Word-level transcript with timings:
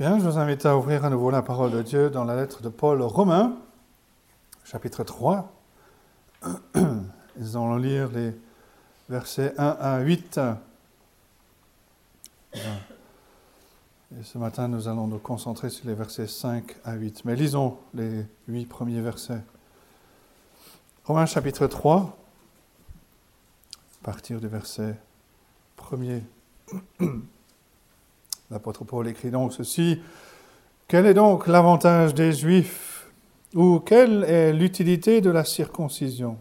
Je 0.00 0.06
vous 0.06 0.38
invite 0.38 0.64
à 0.64 0.76
ouvrir 0.76 1.04
à 1.04 1.10
nouveau 1.10 1.28
la 1.28 1.42
parole 1.42 1.72
de 1.72 1.82
Dieu 1.82 2.08
dans 2.08 2.22
la 2.22 2.36
lettre 2.36 2.62
de 2.62 2.68
Paul 2.68 3.02
aux 3.02 3.08
Romains, 3.08 3.56
chapitre 4.62 5.02
3. 5.02 5.52
Nous 6.44 7.56
allons 7.56 7.74
lire 7.78 8.08
les 8.12 8.32
versets 9.08 9.54
1 9.58 9.66
à 9.66 9.98
8. 9.98 10.40
Et 12.54 12.60
ce 14.22 14.38
matin, 14.38 14.68
nous 14.68 14.86
allons 14.86 15.08
nous 15.08 15.18
concentrer 15.18 15.68
sur 15.68 15.88
les 15.88 15.94
versets 15.94 16.28
5 16.28 16.76
à 16.84 16.94
8. 16.94 17.24
Mais 17.24 17.34
lisons 17.34 17.76
les 17.92 18.24
huit 18.46 18.66
premiers 18.66 19.00
versets. 19.00 19.42
Romains 21.06 21.26
chapitre 21.26 21.66
3, 21.66 22.16
à 24.02 24.04
partir 24.04 24.40
du 24.40 24.46
verset 24.46 24.94
1er. 25.76 26.22
L'apôtre 28.50 28.84
Paul 28.84 29.06
écrit 29.08 29.30
donc 29.30 29.52
ceci. 29.52 30.00
Quel 30.86 31.04
est 31.04 31.14
donc 31.14 31.46
l'avantage 31.46 32.14
des 32.14 32.32
Juifs 32.32 33.10
ou 33.54 33.78
quelle 33.78 34.24
est 34.24 34.52
l'utilité 34.52 35.20
de 35.20 35.30
la 35.30 35.44
circoncision? 35.44 36.38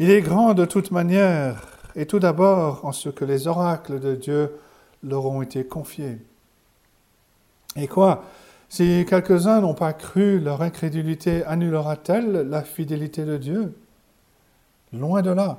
Il 0.00 0.10
est 0.10 0.20
grand 0.20 0.54
de 0.54 0.64
toute 0.64 0.90
manière 0.90 1.78
et 1.94 2.06
tout 2.06 2.18
d'abord 2.18 2.84
en 2.84 2.90
ce 2.90 3.08
que 3.08 3.24
les 3.24 3.46
oracles 3.46 4.00
de 4.00 4.16
Dieu 4.16 4.58
leur 5.04 5.26
ont 5.26 5.42
été 5.42 5.64
confiés. 5.64 6.18
Et 7.76 7.86
quoi? 7.86 8.24
Si 8.68 9.06
quelques-uns 9.08 9.60
n'ont 9.60 9.74
pas 9.74 9.92
cru, 9.92 10.40
leur 10.40 10.62
incrédulité 10.62 11.44
annulera-t-elle 11.44 12.48
la 12.48 12.62
fidélité 12.62 13.24
de 13.24 13.36
Dieu? 13.36 13.76
Loin 14.92 15.22
de 15.22 15.30
là. 15.30 15.58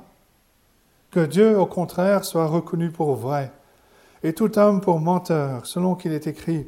Que 1.10 1.24
Dieu, 1.24 1.58
au 1.58 1.64
contraire, 1.64 2.26
soit 2.26 2.46
reconnu 2.46 2.90
pour 2.90 3.14
vrai 3.14 3.50
et 4.22 4.32
tout 4.32 4.58
homme 4.58 4.80
pour 4.80 5.00
menteur, 5.00 5.66
selon 5.66 5.94
qu'il 5.94 6.12
est 6.12 6.26
écrit, 6.26 6.66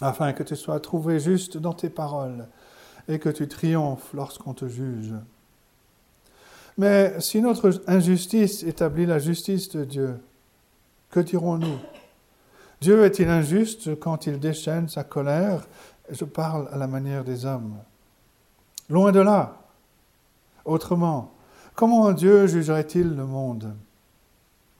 afin 0.00 0.32
que 0.32 0.42
tu 0.42 0.56
sois 0.56 0.80
trouvé 0.80 1.20
juste 1.20 1.56
dans 1.56 1.72
tes 1.72 1.90
paroles 1.90 2.46
et 3.08 3.18
que 3.18 3.28
tu 3.28 3.48
triomphes 3.48 4.12
lorsqu'on 4.14 4.54
te 4.54 4.66
juge. 4.66 5.14
Mais 6.76 7.20
si 7.20 7.40
notre 7.40 7.70
injustice 7.86 8.62
établit 8.64 9.06
la 9.06 9.18
justice 9.18 9.68
de 9.70 9.84
Dieu, 9.84 10.20
que 11.10 11.20
dirons-nous? 11.20 11.78
Dieu 12.80 13.04
est-il 13.04 13.28
injuste 13.28 13.98
quand 14.00 14.26
il 14.26 14.40
déchaîne 14.40 14.88
sa 14.88 15.04
colère? 15.04 15.66
Je 16.10 16.24
parle 16.24 16.68
à 16.72 16.76
la 16.76 16.88
manière 16.88 17.24
des 17.24 17.46
hommes. 17.46 17.76
Loin 18.90 19.12
de 19.12 19.20
là. 19.20 19.56
Autrement, 20.64 21.32
comment 21.74 22.12
Dieu 22.12 22.46
jugerait-il 22.46 23.14
le 23.14 23.24
monde? 23.24 23.74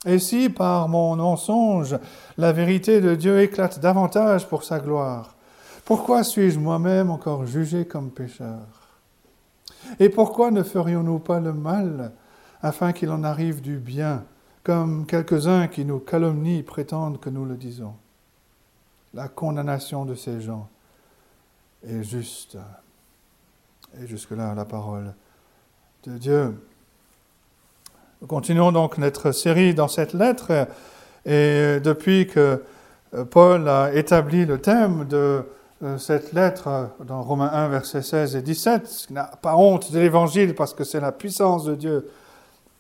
Et 0.07 0.19
si 0.19 0.51
par 0.51 0.89
mon 0.89 1.17
mensonge 1.17 1.99
la 2.37 2.53
vérité 2.53 3.01
de 3.01 3.15
Dieu 3.15 3.41
éclate 3.41 3.81
davantage 3.81 4.49
pour 4.49 4.65
sa 4.65 4.79
gloire, 4.79 5.35
pourquoi 5.85 6.25
suis-je 6.25 6.59
moi-même 6.59 7.11
encore 7.11 7.47
jugé 7.47 7.87
comme 7.87 8.11
pécheur? 8.11 8.67
Et 10.01 10.09
pourquoi 10.09 10.51
ne 10.51 10.63
ferions-nous 10.63 11.19
pas 11.19 11.41
le 11.41 11.53
mal 11.53 12.13
afin 12.63 12.93
qu'il 12.93 13.11
en 13.11 13.23
arrive 13.23 13.61
du 13.61 13.77
bien, 13.77 14.25
comme 14.63 15.05
quelques-uns 15.05 15.69
qui 15.69 15.85
nous 15.85 15.99
calomnient 15.99 16.63
prétendent 16.63 17.21
que 17.21 17.29
nous 17.29 17.45
le 17.45 17.57
disons? 17.57 17.95
La 19.13 19.29
condamnation 19.29 20.05
de 20.05 20.15
ces 20.15 20.41
gens 20.41 20.69
est 21.87 22.03
juste. 22.03 22.57
Et 24.01 24.07
jusque-là, 24.07 24.55
la 24.55 24.65
parole 24.65 25.15
de 26.05 26.19
Dieu. 26.19 26.67
Nous 28.25 28.29
continuons 28.29 28.73
donc 28.73 28.97
notre 28.97 29.33
série 29.33 29.75
dans 29.75 29.87
cette 29.87 30.15
lettre 30.15 30.67
et 31.27 31.79
depuis 31.79 32.27
que 32.27 32.63
euh, 33.13 33.25
Paul 33.27 33.69
a 33.69 33.93
établi 33.93 34.47
le 34.47 34.59
thème 34.59 35.05
de 35.07 35.43
euh, 35.83 35.99
cette 35.99 36.33
lettre 36.33 36.89
dans 37.07 37.23
Romains 37.23 37.51
1, 37.53 37.69
versets 37.69 38.01
16 38.01 38.37
et 38.37 38.41
17, 38.41 39.05
qui 39.09 39.13
n'a 39.13 39.25
pas 39.25 39.57
honte 39.57 39.93
de 39.93 39.99
l'évangile 39.99 40.55
parce 40.55 40.73
que 40.73 40.85
c'est 40.85 41.01
la 41.01 41.13
puissance 41.13 41.67
de 41.67 41.75
Dieu 41.75 42.09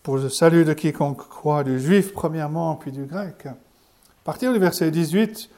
pour 0.02 0.16
le 0.16 0.30
salut 0.30 0.64
de 0.64 0.72
quiconque 0.72 1.28
croit, 1.28 1.62
du 1.62 1.78
juif 1.78 2.14
premièrement, 2.14 2.76
puis 2.76 2.90
du 2.90 3.04
grec. 3.04 3.44
À 3.44 3.54
partir 4.24 4.50
du 4.50 4.58
verset 4.58 4.90
18, 4.90 5.50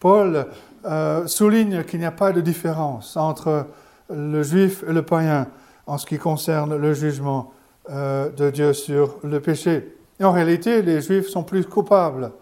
Paul 0.00 0.46
euh, 0.86 1.26
souligne 1.26 1.84
qu'il 1.84 2.00
n'y 2.00 2.06
a 2.06 2.12
pas 2.12 2.32
de 2.32 2.40
différence 2.40 3.14
entre 3.18 3.66
le 4.08 4.42
juif 4.42 4.84
et 4.88 4.92
le 4.94 5.02
païen 5.02 5.48
en 5.86 5.98
ce 5.98 6.06
qui 6.06 6.16
concerne 6.16 6.78
le 6.78 6.94
jugement 6.94 7.52
euh, 7.90 8.30
de 8.30 8.48
Dieu 8.48 8.72
sur 8.72 9.16
le 9.22 9.40
péché. 9.40 9.94
En 10.22 10.32
réalité, 10.32 10.80
les 10.80 11.02
Juifs 11.02 11.28
sont 11.28 11.42
plus 11.42 11.66
coupables 11.66 12.32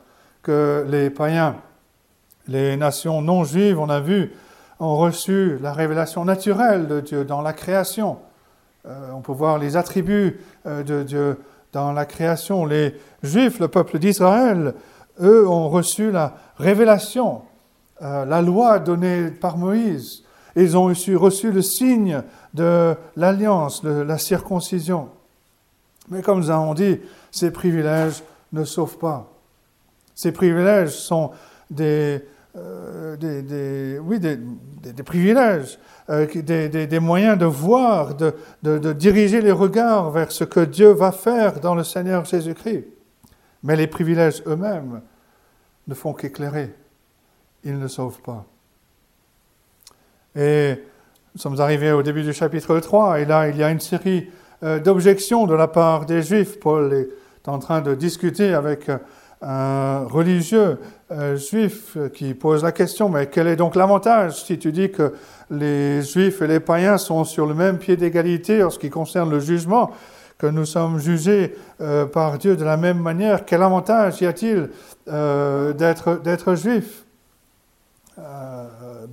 que 0.40 0.86
les 0.88 1.10
païens. 1.10 1.56
Les 2.46 2.76
nations 2.76 3.22
non 3.22 3.42
juives, 3.42 3.76
on 3.80 3.88
a 3.88 3.98
vu, 3.98 4.32
ont 4.78 4.96
reçu 4.96 5.58
la 5.60 5.72
révélation 5.72 6.24
naturelle 6.24 6.86
de 6.86 7.00
Dieu 7.00 7.24
dans 7.24 7.42
la 7.42 7.52
création. 7.52 8.18
Euh, 8.86 9.10
on 9.12 9.20
peut 9.20 9.32
voir 9.32 9.58
les 9.58 9.76
attributs 9.76 10.38
euh, 10.66 10.84
de 10.84 11.02
Dieu 11.02 11.40
dans 11.72 11.92
la 11.92 12.04
création. 12.04 12.64
Les 12.64 12.94
Juifs, 13.24 13.58
le 13.58 13.66
peuple 13.66 13.98
d'Israël, 13.98 14.74
eux 15.20 15.48
ont 15.48 15.68
reçu 15.68 16.12
la 16.12 16.34
révélation, 16.56 17.42
la 18.00 18.42
loi 18.42 18.78
donnée 18.78 19.30
par 19.30 19.56
Moïse. 19.56 20.22
Ils 20.54 20.76
ont 20.76 20.84
reçu, 20.84 21.16
reçu 21.16 21.50
le 21.50 21.62
signe 21.62 22.22
de 22.54 22.94
l'alliance, 23.16 23.82
la 23.82 24.18
circoncision. 24.18 25.08
Mais 26.08 26.22
comme 26.22 26.40
nous 26.40 26.50
avons 26.50 26.74
dit, 26.74 26.98
ces 27.30 27.50
privilèges 27.50 28.22
ne 28.52 28.64
sauvent 28.64 28.98
pas. 28.98 29.32
Ces 30.14 30.32
privilèges 30.32 30.90
sont 30.90 31.30
des, 31.70 32.22
euh, 32.56 33.98
oui, 34.00 34.20
des, 34.20 35.02
privilèges, 35.02 35.78
euh, 36.10 36.26
des, 36.26 37.00
moyens 37.00 37.38
de 37.38 37.46
voir, 37.46 38.14
de, 38.14 38.92
diriger 38.92 39.40
les 39.40 39.52
regards 39.52 40.10
vers 40.10 40.30
ce 40.30 40.44
que 40.44 40.60
Dieu 40.60 40.90
va 40.90 41.12
faire 41.12 41.60
dans 41.60 41.74
le 41.74 41.84
Seigneur 41.84 42.24
Jésus-Christ. 42.24 42.84
Mais 43.62 43.76
les 43.76 43.86
privilèges 43.86 44.42
eux-mêmes 44.46 45.00
ne 45.86 45.94
font 45.94 46.12
qu'éclairer. 46.12 46.74
Ils 47.64 47.78
ne 47.78 47.88
sauvent 47.88 48.20
pas. 48.20 48.44
Et 50.34 50.74
nous 51.34 51.40
sommes 51.40 51.60
arrivés 51.60 51.92
au 51.92 52.02
début 52.02 52.22
du 52.22 52.32
chapitre 52.32 52.78
3, 52.78 53.20
et 53.20 53.24
là, 53.24 53.48
il 53.48 53.56
y 53.56 53.62
a 53.62 53.70
une 53.70 53.80
série 53.80 54.28
d'objection 54.62 55.46
de 55.46 55.54
la 55.54 55.68
part 55.68 56.06
des 56.06 56.22
Juifs. 56.22 56.60
Paul 56.60 56.92
est 56.92 57.48
en 57.48 57.58
train 57.58 57.80
de 57.80 57.94
discuter 57.94 58.54
avec 58.54 58.88
un 59.42 60.04
religieux 60.04 60.78
euh, 61.10 61.36
juif 61.36 61.98
qui 62.14 62.32
pose 62.32 62.62
la 62.62 62.72
question, 62.72 63.08
mais 63.08 63.26
quel 63.26 63.48
est 63.48 63.56
donc 63.56 63.74
l'avantage 63.74 64.44
si 64.44 64.58
tu 64.58 64.70
dis 64.70 64.90
que 64.90 65.14
les 65.50 66.00
Juifs 66.02 66.40
et 66.42 66.46
les 66.46 66.60
païens 66.60 66.96
sont 66.96 67.24
sur 67.24 67.46
le 67.46 67.54
même 67.54 67.78
pied 67.78 67.96
d'égalité 67.96 68.62
en 68.62 68.70
ce 68.70 68.78
qui 68.78 68.88
concerne 68.88 69.30
le 69.30 69.40
jugement, 69.40 69.90
que 70.38 70.46
nous 70.46 70.64
sommes 70.64 70.98
jugés 70.98 71.56
euh, 71.80 72.06
par 72.06 72.38
Dieu 72.38 72.56
de 72.56 72.64
la 72.64 72.76
même 72.76 72.98
manière? 73.00 73.44
Quel 73.44 73.62
avantage 73.62 74.20
y 74.20 74.26
a-t-il 74.26 74.70
d'être 75.06 76.54
juif? 76.54 77.04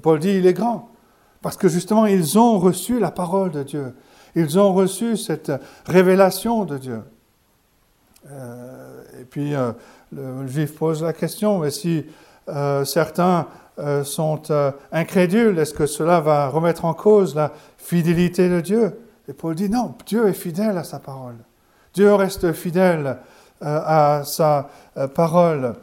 Paul 0.01 0.19
dit, 0.19 0.37
il 0.37 0.45
est 0.45 0.53
grand, 0.53 0.89
parce 1.41 1.57
que 1.57 1.67
justement, 1.67 2.05
ils 2.05 2.37
ont 2.37 2.59
reçu 2.59 2.99
la 2.99 3.11
parole 3.11 3.49
de 3.49 3.63
Dieu. 3.63 3.93
Ils 4.35 4.59
ont 4.59 4.73
reçu 4.73 5.17
cette 5.17 5.51
révélation 5.85 6.65
de 6.65 6.77
Dieu. 6.77 7.01
Euh, 8.31 9.01
et 9.19 9.25
puis, 9.25 9.55
euh, 9.55 9.71
le 10.11 10.47
juif 10.47 10.75
pose 10.75 11.03
la 11.03 11.13
question, 11.13 11.59
mais 11.59 11.71
si 11.71 12.05
euh, 12.47 12.85
certains 12.85 13.47
sont 14.03 14.41
incrédules, 14.91 15.57
est-ce 15.57 15.73
que 15.73 15.85
cela 15.85 16.19
va 16.19 16.49
remettre 16.49 16.83
en 16.83 16.93
cause 16.93 17.33
la 17.33 17.53
fidélité 17.77 18.49
de 18.49 18.59
Dieu? 18.59 18.99
Et 19.29 19.31
Paul 19.31 19.55
dit, 19.55 19.69
non, 19.69 19.95
Dieu 20.05 20.27
est 20.27 20.33
fidèle 20.33 20.77
à 20.77 20.83
sa 20.83 20.99
parole. 20.99 21.37
Dieu 21.93 22.13
reste 22.13 22.51
fidèle 22.51 23.19
à 23.61 24.23
sa 24.25 24.69
parole. 25.15 25.75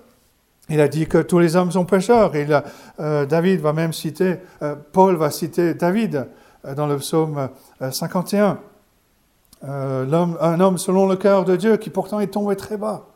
Il 0.68 0.82
a 0.82 0.88
dit 0.88 1.06
que 1.06 1.16
tous 1.16 1.38
les 1.38 1.56
hommes 1.56 1.72
sont 1.72 1.86
pécheurs. 1.86 2.36
Et 2.36 2.46
David 2.98 3.60
va 3.60 3.72
même 3.72 3.94
citer, 3.94 4.40
Paul 4.92 5.16
va 5.16 5.30
citer 5.30 5.72
David 5.72 6.16
euh, 6.16 6.24
dans 6.74 6.86
le 6.86 6.96
psaume 6.96 7.48
51. 7.80 8.58
Euh, 9.64 10.06
euh, 10.12 10.26
un 10.40 10.60
homme 10.60 10.78
selon 10.78 11.06
le 11.06 11.16
cœur 11.16 11.44
de 11.44 11.56
Dieu 11.56 11.76
qui 11.76 11.90
pourtant 11.90 12.20
est 12.20 12.28
tombé 12.28 12.56
très 12.56 12.76
bas 12.76 13.06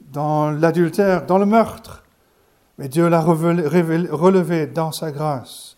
dans 0.00 0.50
l'adultère, 0.50 1.26
dans 1.26 1.38
le 1.38 1.46
meurtre. 1.46 2.02
Mais 2.78 2.88
Dieu 2.88 3.08
l'a 3.08 3.20
relevé 3.20 4.66
dans 4.66 4.90
sa 4.90 5.10
grâce. 5.12 5.76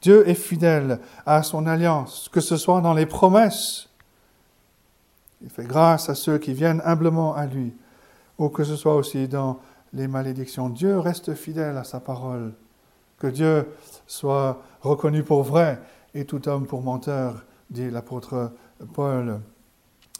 Dieu 0.00 0.28
est 0.28 0.34
fidèle 0.34 1.00
à 1.24 1.42
son 1.42 1.66
alliance, 1.66 2.28
que 2.32 2.40
ce 2.40 2.56
soit 2.56 2.80
dans 2.80 2.94
les 2.94 3.06
promesses. 3.06 3.88
Il 5.42 5.50
fait 5.50 5.64
grâce 5.64 6.08
à 6.08 6.14
ceux 6.14 6.38
qui 6.38 6.54
viennent 6.54 6.80
humblement 6.84 7.34
à 7.34 7.46
lui, 7.46 7.74
ou 8.38 8.48
que 8.48 8.62
ce 8.62 8.76
soit 8.76 8.94
aussi 8.94 9.26
dans 9.26 9.58
les 9.92 10.06
malédictions. 10.06 10.68
Dieu 10.68 10.98
reste 10.98 11.34
fidèle 11.34 11.76
à 11.76 11.84
sa 11.84 11.98
parole. 11.98 12.52
Que 13.18 13.26
Dieu 13.26 13.66
soit 14.06 14.62
reconnu 14.82 15.24
pour 15.24 15.42
vrai 15.42 15.80
et 16.16 16.24
tout 16.24 16.48
homme 16.48 16.66
pour 16.66 16.82
menteur, 16.82 17.44
dit 17.70 17.90
l'apôtre 17.90 18.52
Paul. 18.94 19.40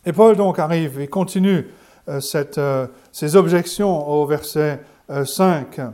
Et 0.05 0.13
Paul 0.13 0.37
donc 0.37 0.59
arrive 0.59 1.01
et 1.01 1.09
continue 1.09 1.67
euh, 2.09 2.21
euh, 2.59 2.87
ces 3.13 3.35
objections 3.37 4.09
au 4.09 4.27
verset 4.27 4.81
5. 5.25 5.79
Euh, 5.79 5.89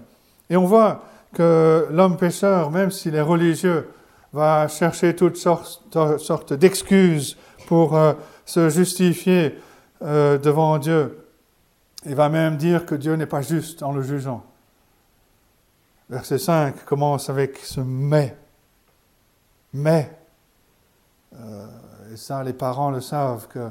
et 0.50 0.56
on 0.56 0.64
voit 0.64 1.04
que 1.32 1.87
l'homme 1.90 2.16
pécheur, 2.16 2.70
même 2.70 2.90
s'il 2.90 3.14
est 3.14 3.22
religieux, 3.22 3.88
va 4.32 4.66
chercher 4.69 5.14
toutes 5.14 5.37
sortes, 5.37 6.52
d'excuses 6.52 7.38
pour 7.66 7.98
se 8.44 8.69
justifier 8.70 9.58
devant 10.00 10.78
Dieu. 10.78 11.26
Il 12.06 12.14
va 12.14 12.28
même 12.28 12.56
dire 12.56 12.84
que 12.87 12.94
Dieu 12.94 13.14
n'est 13.14 13.26
pas 13.26 13.43
juste 13.43 13.82
en 13.82 13.93
le 13.93 14.02
jugeant. 14.02 14.43
Verset 16.10 16.38
5 16.38 16.84
commence 16.84 17.31
avec 17.31 17.58
ce 17.58 17.81
mais. 17.81 18.37
Mais. 19.72 20.10
Euh, 21.34 21.66
et 22.12 22.16
ça, 22.16 22.42
les 22.44 22.52
parents 22.52 22.90
le 22.90 23.00
savent, 23.00 23.48
que 23.48 23.70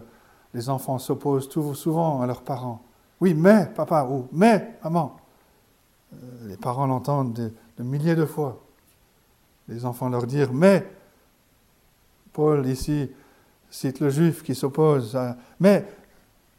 les 0.53 0.69
enfants 0.69 0.97
s'opposent 0.97 1.49
souvent 1.49 2.21
à 2.21 2.27
leurs 2.27 2.41
parents. 2.41 2.81
Oui, 3.19 3.33
mais, 3.33 3.67
papa, 3.67 4.07
ou 4.09 4.27
mais, 4.31 4.77
maman. 4.83 5.15
Euh, 6.13 6.17
les 6.47 6.57
parents 6.57 6.87
l'entendent 6.87 7.33
de, 7.33 7.83
milliers 7.83 8.15
de 8.15 8.25
fois. 8.25 8.61
Les 9.67 9.85
enfants 9.85 10.09
leur 10.09 10.25
dire 10.25 10.51
mais. 10.51 10.85
Paul 12.33 12.65
ici 12.67 13.09
cite 13.69 13.99
le 13.99 14.09
juif 14.09 14.43
qui 14.43 14.55
s'oppose 14.55 15.15
à 15.15 15.37
mais, 15.59 15.85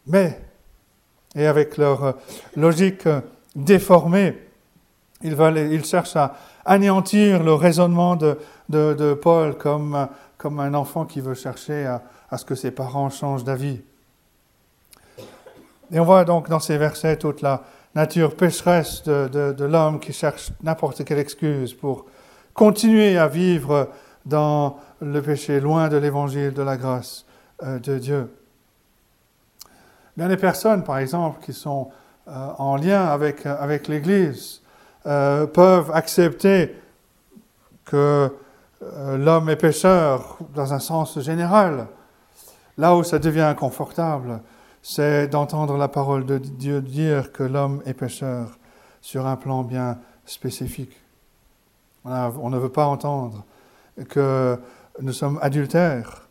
mais. 0.07 0.41
Et 1.35 1.47
avec 1.47 1.77
leur 1.77 2.05
euh, 2.05 2.13
logique 2.57 3.09
déformée, 3.55 4.39
ils, 5.23 5.35
veulent, 5.35 5.85
cherchent 5.85 6.17
à 6.17 6.35
anéantir 6.65 7.43
le 7.43 7.55
raisonnement 7.55 8.17
de, 8.17 8.39
de, 8.69 9.15
Paul 9.15 9.57
comme, 9.57 10.09
comme 10.39 10.61
un 10.61 10.75
enfant 10.75 11.05
qui 11.05 11.21
veut 11.21 11.35
chercher 11.35 11.87
à, 11.87 12.03
à 12.31 12.39
ce 12.39 12.45
que 12.45 12.55
ses 12.55 12.71
parents 12.71 13.11
changent 13.11 13.45
d'avis. 13.45 13.81
Et 15.93 16.01
on 16.01 16.05
voit 16.05 16.25
donc 16.25 16.49
dans 16.49 16.61
ces 16.61 16.79
versets 16.79 17.17
toute 17.19 17.43
la 17.43 17.63
nature 17.95 18.35
pécheresse 18.35 19.03
de, 19.05 19.65
l'homme 19.65 20.01
qui 20.01 20.13
cherche 20.13 20.51
n'importe 20.63 21.05
quelle 21.05 21.19
excuse 21.19 21.75
pour 21.75 22.07
continuer 22.55 23.19
à 23.19 23.29
vivre 23.29 23.91
dans 24.25 24.79
le 25.01 25.21
péché, 25.21 25.61
loin 25.61 25.89
de 25.89 25.97
l'évangile 25.97 26.55
de 26.55 26.63
la 26.63 26.77
grâce 26.77 27.27
euh, 27.63 27.79
de 27.79 27.99
Dieu. 27.99 28.35
A 30.19 30.29
des 30.29 30.37
personnes, 30.37 30.85
par 30.85 30.99
exemple, 30.99 31.45
qui 31.45 31.53
sont 31.53 31.91
euh, 32.29 32.49
en 32.59 32.77
lien 32.77 33.05
avec, 33.05 33.45
avec 33.45 33.89
l'Église, 33.89 34.62
euh, 35.07 35.47
peuvent 35.47 35.91
accepter 35.93 36.75
que 37.85 38.31
l'homme 39.17 39.49
est 39.49 39.57
pécheur 39.57 40.39
dans 40.55 40.73
un 40.73 40.81
sens 40.81 41.21
général. 41.21 41.87
Là 42.79 42.97
où 42.97 43.05
ça 43.05 43.19
devient 43.19 43.43
inconfortable, 43.43 44.41
c'est 44.83 45.29
d'entendre 45.29 45.77
la 45.77 45.89
parole 45.89 46.27
de 46.27 46.39
Dieu 46.39 46.81
dire 46.81 47.33
que 47.33 47.45
l'homme 47.45 47.83
est 47.87 47.95
pécheur 47.95 48.59
sur 49.01 49.27
un 49.27 49.37
plan 49.37 49.63
bien 49.63 49.99
spécifique. 50.25 50.97
On, 52.05 52.51
ne 52.51 52.59
veut 52.59 52.69
pas 52.69 52.87
entendre 52.87 53.45
que 54.09 54.59
nous 55.01 55.13
sommes 55.13 55.39
adultères, 55.41 56.29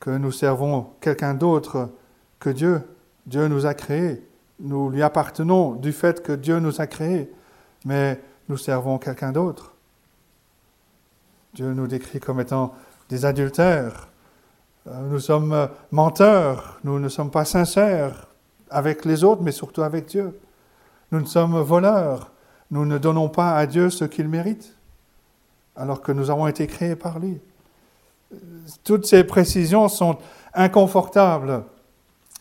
que 0.00 0.10
nous 0.10 0.32
servons 0.32 0.86
quelqu'un 1.00 1.34
d'autre 1.34 1.90
que 2.38 2.48
Dieu. 2.48 2.82
Dieu 3.26 3.48
nous 3.48 3.66
a 3.66 3.74
créés, 3.74 4.26
nous 4.60 4.88
lui 4.88 5.02
appartenons 5.02 5.72
du 5.72 5.92
fait 5.92 6.22
que 6.22 6.32
Dieu 6.32 6.60
nous 6.60 6.80
a 6.80 6.86
créés, 6.86 7.30
mais 7.86 8.20
nous 8.48 8.56
servons 8.56 8.98
quelqu'un 8.98 9.30
d'autre. 9.30 9.72
Dieu 11.54 11.72
nous 11.72 11.86
décrit 11.86 12.18
comme 12.18 12.40
étant 12.40 12.74
des 13.08 13.24
adultères, 13.24 14.08
euh, 14.88 15.00
nous 15.08 15.20
sommes 15.20 15.52
euh, 15.52 15.66
menteurs, 15.92 16.80
nous 16.82 16.98
ne 16.98 17.08
sommes 17.08 17.30
pas 17.30 17.44
sincères 17.44 18.26
avec 18.70 19.04
les 19.04 19.22
autres, 19.22 19.42
mais 19.42 19.52
surtout 19.52 19.82
avec 19.82 20.06
Dieu. 20.06 20.38
Nous 21.12 21.20
ne 21.20 21.26
sommes 21.26 21.60
voleurs, 21.60 22.32
nous 22.72 22.84
ne 22.84 22.98
donnons 22.98 23.28
pas 23.28 23.56
à 23.56 23.66
Dieu 23.66 23.88
ce 23.88 24.04
qu'il 24.04 24.28
mérite, 24.28 24.76
alors 25.76 26.02
que 26.02 26.10
nous 26.10 26.28
avons 26.28 26.48
été 26.48 26.66
créés 26.66 26.96
par 26.96 27.20
lui. 27.20 27.40
Toutes 28.82 29.06
ces 29.06 29.22
précisions 29.22 29.88
sont 29.88 30.18
inconfortables 30.54 31.62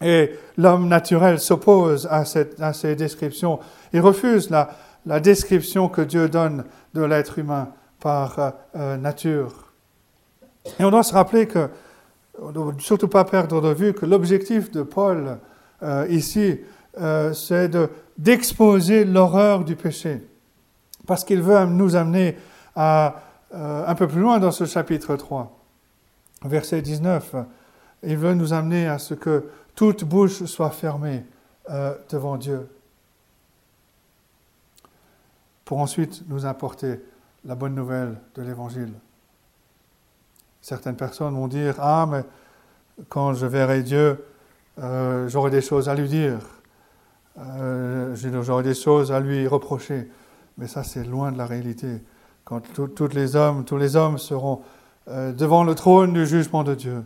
et 0.01 0.31
l'homme 0.57 0.87
naturel 0.87 1.39
s'oppose 1.39 2.07
à, 2.09 2.25
ces 2.25 2.95
descriptions. 2.95 3.59
Il 3.93 4.01
refuse 4.01 4.49
la, 4.49 4.71
description 5.19 5.89
que 5.89 6.01
Dieu 6.01 6.29
donne 6.29 6.65
de 6.93 7.03
l'être 7.03 7.39
humain 7.39 7.69
par 7.99 8.53
euh, 8.75 8.97
nature. 8.97 9.71
Et 10.79 10.83
on 10.83 10.91
doit 10.91 11.03
se 11.03 11.13
rappeler 11.13 11.47
que 11.47 11.69
on 12.41 12.47
ne 12.47 12.51
doit 12.51 12.73
surtout 12.79 13.07
pas 13.07 13.23
perdre 13.23 13.61
de 13.61 13.73
vue 13.73 13.93
que 13.93 14.05
l'objectif 14.05 14.71
de 14.71 14.83
Paul 14.83 15.37
euh, 15.83 16.05
ici, 16.09 16.59
euh, 16.99 17.33
c'est 17.33 17.71
d'exposer 18.17 19.05
l'horreur 19.05 19.63
du 19.63 19.75
péché. 19.75 20.21
Parce 21.05 21.23
qu'il 21.23 21.41
veut 21.41 21.65
nous 21.65 21.95
amener 21.95 22.37
à, 22.75 23.21
euh, 23.53 23.85
un 23.85 23.95
peu 23.95 24.07
plus 24.07 24.21
loin 24.21 24.39
dans 24.39 24.51
ce 24.51 24.65
chapitre 24.65 25.15
3, 25.15 25.57
verset 26.43 26.81
19. 26.81 27.35
Il 28.03 28.17
veut 28.17 28.33
nous 28.33 28.53
amener 28.53 28.87
à 28.87 28.97
ce 28.97 29.13
que 29.13 29.45
toute 29.75 30.03
bouche 30.03 30.45
soit 30.45 30.69
fermée 30.69 31.23
devant 32.09 32.37
Dieu. 32.37 32.69
Pour 35.65 35.79
ensuite 35.79 36.23
nous 36.29 36.45
apporter 36.45 37.01
la 37.43 37.55
bonne 37.55 37.75
nouvelle 37.75 38.19
de 38.35 38.41
l'Évangile. 38.41 38.93
Certaines 40.61 40.95
personnes 40.95 41.35
vont 41.35 41.47
dire 41.47 41.75
Ah, 41.79 42.07
mais 42.09 42.23
quand 43.09 43.33
je 43.33 43.45
verrai 43.45 43.83
Dieu, 43.83 44.23
euh, 44.79 45.27
j'aurai 45.27 45.51
des 45.51 45.61
choses 45.61 45.89
à 45.89 45.95
lui 45.95 46.07
dire, 46.07 46.39
euh, 47.37 48.15
j'aurai 48.15 48.63
des 48.63 48.73
choses 48.73 49.11
à 49.11 49.19
lui 49.19 49.47
reprocher. 49.47 50.09
Mais 50.57 50.67
ça, 50.67 50.83
c'est 50.83 51.03
loin 51.03 51.31
de 51.31 51.37
la 51.37 51.45
réalité. 51.45 52.01
Quand 52.43 52.61
tous 52.73 53.07
les 53.09 53.35
hommes, 53.35 53.65
tous 53.65 53.77
les 53.77 53.95
hommes 53.95 54.17
seront 54.17 54.61
euh, 55.07 55.33
devant 55.33 55.63
le 55.63 55.75
trône 55.75 56.13
du 56.13 56.25
jugement 56.25 56.63
de 56.63 56.75
Dieu, 56.75 57.03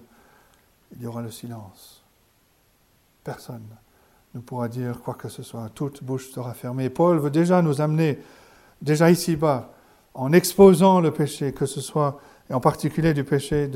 il 0.95 1.01
y 1.01 1.07
aura 1.07 1.21
le 1.21 1.31
silence. 1.31 2.03
Personne 3.23 3.63
ne 4.33 4.39
pourra 4.39 4.67
dire 4.67 5.01
quoi 5.01 5.15
que 5.15 5.29
ce 5.29 5.43
soit. 5.43 5.69
Toute 5.73 6.03
bouche 6.03 6.29
sera 6.31 6.53
fermée. 6.53 6.89
Paul 6.89 7.19
veut 7.19 7.29
déjà 7.29 7.61
nous 7.61 7.81
amener, 7.81 8.19
déjà 8.81 9.11
ici-bas, 9.11 9.71
en 10.13 10.33
exposant 10.33 10.99
le 10.99 11.11
péché, 11.11 11.53
que 11.53 11.65
ce 11.65 11.81
soit 11.81 12.19
et 12.49 12.53
en 12.53 12.59
particulier 12.59 13.13
du 13.13 13.23
péché 13.23 13.69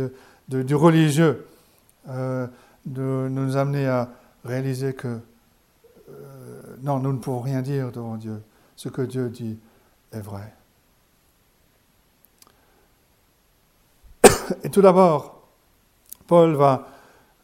du 0.48 0.76
religieux, 0.76 1.46
euh, 2.10 2.48
nous 2.86 3.56
amener 3.56 3.88
à 3.88 4.10
réaliser 4.44 4.94
que 4.94 5.08
euh, 5.08 5.22
non, 6.82 7.00
nous 7.00 7.14
ne 7.14 7.20
pouvons 7.20 7.40
rien 7.40 7.62
dire 7.62 7.92
devant 7.92 8.18
Dieu. 8.18 8.42
Ce 8.76 8.90
que 8.90 9.04
Dieu 9.04 9.30
dit 9.30 9.58
est 10.12 10.20
vrai. 10.20 10.54
Et 14.64 14.70
tout 14.70 14.82
d'abord, 14.82 15.48
Paul 16.28 16.56
va 16.56 16.88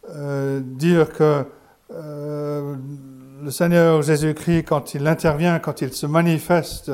euh, 0.09 0.59
dire 0.61 1.13
que 1.13 1.45
le 1.91 3.51
Seigneur 3.51 4.01
Jésus-Christ, 4.01 4.65
quand 4.65 4.93
il 4.93 5.07
intervient, 5.07 5.59
quand 5.59 5.81
il 5.81 5.93
se 5.93 6.05
manifeste, 6.05 6.91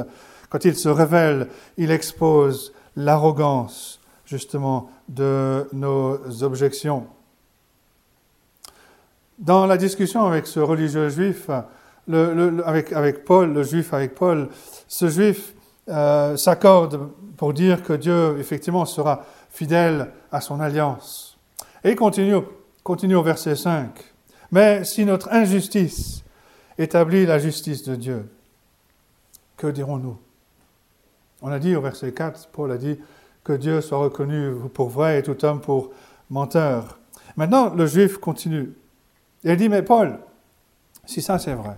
quand 0.50 0.66
il 0.66 0.76
se 0.76 0.90
révèle, 0.90 1.48
il 1.78 1.92
expose 1.92 2.74
l'arrogance 2.96 4.00
justement 4.26 4.90
de 5.10 5.68
nos 5.74 6.20
objections. 6.44 7.08
Dans 9.38 9.66
la 9.66 9.78
discussion 9.78 10.26
avec 10.26 10.48
ce 10.48 10.60
religieux 10.60 11.10
juif, 11.10 11.50
avec, 12.10 13.26
Paul, 13.26 13.54
le 13.54 13.64
juif 13.64 13.94
avec 13.94 14.16
Paul, 14.16 14.50
ce 14.88 15.10
juif 15.10 15.54
euh, 15.90 16.38
s'accorde 16.38 17.10
pour 17.38 17.54
dire 17.54 17.84
que 17.84 17.94
Dieu, 17.94 18.38
effectivement, 18.40 18.86
sera 18.86 19.26
fidèle 19.50 20.12
à 20.32 20.42
son 20.42 20.60
alliance. 20.60 21.38
Et 21.84 21.92
il 21.92 21.96
continue, 21.96 22.38
continue 22.84 23.16
au 23.16 23.24
verset 23.24 23.56
5. 23.56 23.90
Mais 24.52 24.84
si 24.84 25.06
notre 25.06 25.32
injustice 25.32 26.24
établit 26.78 27.26
la 27.26 27.40
justice 27.40 27.84
de 27.84 27.96
Dieu, 27.96 28.30
que 29.58 29.68
dirons-nous? 29.68 30.18
On 31.48 31.52
a 31.52 31.60
dit 31.60 31.76
au 31.76 31.82
verset 31.82 32.12
4, 32.12 32.48
Paul 32.52 32.72
a 32.72 32.78
dit, 32.78 32.98
que 33.44 33.54
Dieu 33.54 33.80
soit 33.80 34.00
reconnu 34.00 34.52
pour 34.74 34.90
vrai 34.90 35.20
et 35.20 35.22
tout 35.22 35.46
homme 35.46 35.62
pour 35.62 35.92
menteur. 36.32 36.98
Maintenant, 37.38 37.72
le 37.72 37.86
juif 37.86 38.18
continue. 38.18 38.74
Il 39.44 39.56
dit, 39.56 39.70
mais 39.70 39.84
Paul, 39.84 40.18
si 41.06 41.22
ça 41.22 41.38
c'est 41.38 41.54
vrai, 41.54 41.78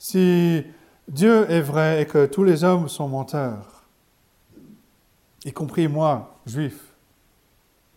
si 0.00 0.64
Dieu 1.06 1.48
est 1.48 1.60
vrai 1.60 2.02
et 2.02 2.06
que 2.06 2.26
tous 2.26 2.42
les 2.42 2.64
hommes 2.64 2.88
sont 2.88 3.06
menteurs, 3.06 3.84
y 5.44 5.52
compris 5.52 5.86
moi, 5.86 6.40
juif, 6.44 6.94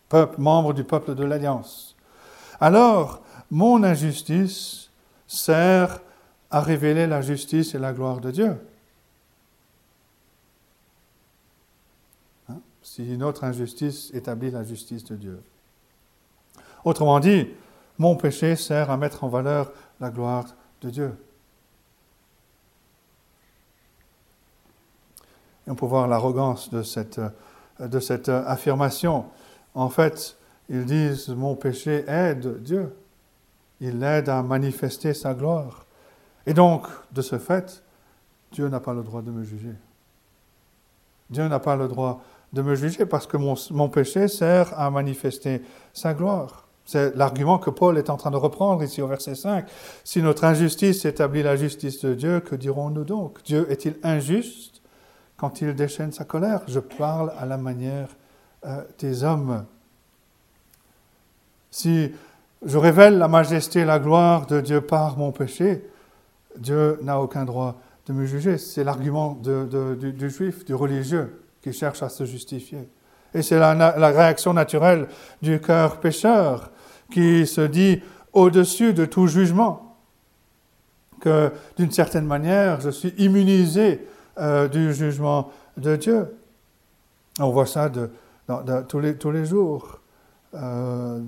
peuple, 0.08 0.40
membre 0.40 0.72
du 0.72 0.84
peuple 0.84 1.16
de 1.16 1.24
l'Alliance, 1.24 1.96
alors 2.60 3.22
mon 3.50 3.82
injustice 3.82 4.88
sert 5.26 5.98
à 6.52 6.60
révéler 6.60 7.08
la 7.08 7.22
justice 7.22 7.74
et 7.74 7.80
la 7.80 7.92
gloire 7.92 8.20
de 8.20 8.30
Dieu. 8.30 8.56
Si 12.86 13.02
notre 13.18 13.42
injustice 13.42 14.12
établit 14.14 14.52
la 14.52 14.62
justice 14.62 15.02
de 15.02 15.16
Dieu. 15.16 15.42
Autrement 16.84 17.18
dit, 17.18 17.48
mon 17.98 18.14
péché 18.14 18.54
sert 18.54 18.92
à 18.92 18.96
mettre 18.96 19.24
en 19.24 19.28
valeur 19.28 19.72
la 19.98 20.08
gloire 20.08 20.44
de 20.82 20.90
Dieu. 20.90 21.18
Et 25.66 25.70
on 25.72 25.74
peut 25.74 25.84
voir 25.84 26.06
l'arrogance 26.06 26.70
de 26.70 26.84
cette, 26.84 27.18
affirmation. 28.28 29.24
En 29.74 29.88
fait, 29.88 30.36
ils 30.68 30.84
disent, 30.84 31.28
mon 31.30 31.56
péché 31.56 32.04
aide 32.06 32.62
Dieu. 32.62 32.96
Il 33.80 33.98
l'aide 33.98 34.28
à 34.28 34.44
manifester 34.44 35.12
sa 35.12 35.34
gloire. 35.34 35.86
Et 36.46 36.54
donc, 36.54 36.86
de 37.10 37.20
ce 37.20 37.36
fait, 37.36 37.82
Dieu 38.52 38.68
n'a 38.68 38.78
pas 38.78 38.94
le 38.94 39.02
droit 39.02 39.22
de 39.22 39.32
me 39.32 39.42
juger. 39.42 39.74
Dieu 41.28 41.48
n'a 41.48 41.58
pas 41.58 41.74
le 41.74 41.88
droit 41.88 42.22
de 42.56 42.62
me 42.62 42.74
juger 42.74 43.04
parce 43.04 43.26
que 43.26 43.36
mon, 43.36 43.88
péché 43.88 44.28
sert 44.28 44.78
à 44.78 44.90
manifester 44.90 45.60
sa 45.92 46.14
gloire. 46.14 46.66
C'est 46.86 47.14
l'argument 47.14 47.58
que 47.58 47.68
Paul 47.68 47.98
est 47.98 48.08
en 48.08 48.16
train 48.16 48.30
de 48.30 48.36
reprendre 48.36 48.82
ici 48.82 49.02
au 49.02 49.06
verset 49.06 49.34
5. 49.34 49.66
Si 50.04 50.22
notre 50.22 50.44
injustice 50.44 51.04
établit 51.04 51.42
la 51.42 51.56
justice 51.56 52.00
de 52.00 52.14
Dieu, 52.14 52.40
que 52.40 52.54
dirons-nous 52.54 53.04
donc? 53.04 53.42
Dieu 53.44 53.70
est-il 53.70 53.96
injuste 54.02 54.80
quand 55.36 55.60
il 55.60 55.74
déchaîne 55.74 56.12
sa 56.12 56.24
colère? 56.24 56.62
Je 56.66 56.80
parle 56.80 57.32
à 57.38 57.44
la 57.44 57.58
manière 57.58 58.08
euh, 58.64 58.82
des 58.98 59.22
hommes. 59.22 59.66
Si 61.70 62.10
je 62.64 62.78
révèle 62.78 63.18
la 63.18 63.28
majesté 63.28 63.80
et 63.80 63.84
la 63.84 63.98
gloire 63.98 64.46
de 64.46 64.62
Dieu 64.62 64.80
par 64.80 65.18
mon 65.18 65.30
péché, 65.30 65.90
Dieu 66.56 66.98
n'a 67.02 67.20
aucun 67.20 67.44
droit 67.44 67.76
de 68.06 68.14
me 68.14 68.24
juger. 68.24 68.56
C'est 68.56 68.84
l'argument 68.84 69.38
du, 69.42 70.30
juif, 70.30 70.64
du 70.64 70.74
religieux, 70.74 71.45
qui 71.66 71.72
cherche 71.72 72.00
à 72.04 72.08
se 72.08 72.24
justifier. 72.24 72.88
Et 73.34 73.42
c'est 73.42 73.58
la, 73.58 73.74
réaction 74.10 74.54
naturelle 74.54 75.08
du 75.42 75.60
cœur 75.60 75.98
pécheur, 75.98 76.70
qui 77.10 77.44
se 77.44 77.60
dit 77.60 78.00
au-dessus 78.32 78.92
de 78.92 79.04
tout 79.04 79.26
jugement, 79.26 79.96
que 81.20 81.50
d'une 81.76 81.90
certaine 81.90 82.24
manière, 82.24 82.80
je 82.80 82.90
suis 82.90 83.12
immunisé 83.18 84.06
euh, 84.38 84.68
du 84.68 84.94
jugement 84.94 85.50
de 85.76 85.96
Dieu. 85.96 86.36
On 87.40 87.50
voit 87.50 87.66
ça 87.66 87.90
tous, 87.90 89.00
les, 89.00 89.16
tous, 89.16 89.30
les, 89.32 89.44
jours. 89.44 89.98
Euh, 90.54 91.18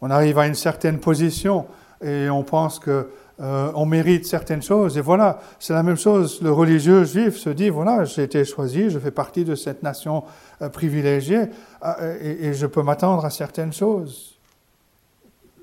on 0.00 0.10
arrive 0.10 0.38
à 0.38 0.46
une 0.46 0.54
certaine 0.54 1.00
position 1.00 1.66
et 2.02 2.30
on 2.30 2.44
pense 2.44 2.78
que 2.78 3.10
euh, 3.38 3.70
on 3.74 3.84
mérite 3.84 4.26
certaines 4.26 4.62
choses. 4.62 4.96
Et 4.96 5.00
voilà, 5.00 5.40
c'est 5.58 5.74
la 5.74 5.82
même 5.82 5.96
chose. 5.96 6.40
Le 6.40 6.50
religieux 6.50 7.04
juif 7.04 7.36
se 7.36 7.50
dit, 7.50 7.68
voilà, 7.68 8.04
j'ai 8.04 8.22
été 8.22 8.44
choisi, 8.44 8.88
je 8.88 8.98
fais 8.98 9.10
partie 9.10 9.44
de 9.44 9.54
cette 9.54 9.82
nation 9.82 10.24
euh, 10.62 10.68
privilégiée 10.68 11.50
euh, 11.84 12.18
et, 12.20 12.54
je 12.54 12.66
peux 12.66 12.82
m'attendre 12.82 13.24
à 13.24 13.30
certaines 13.30 13.72
choses. 13.72 14.38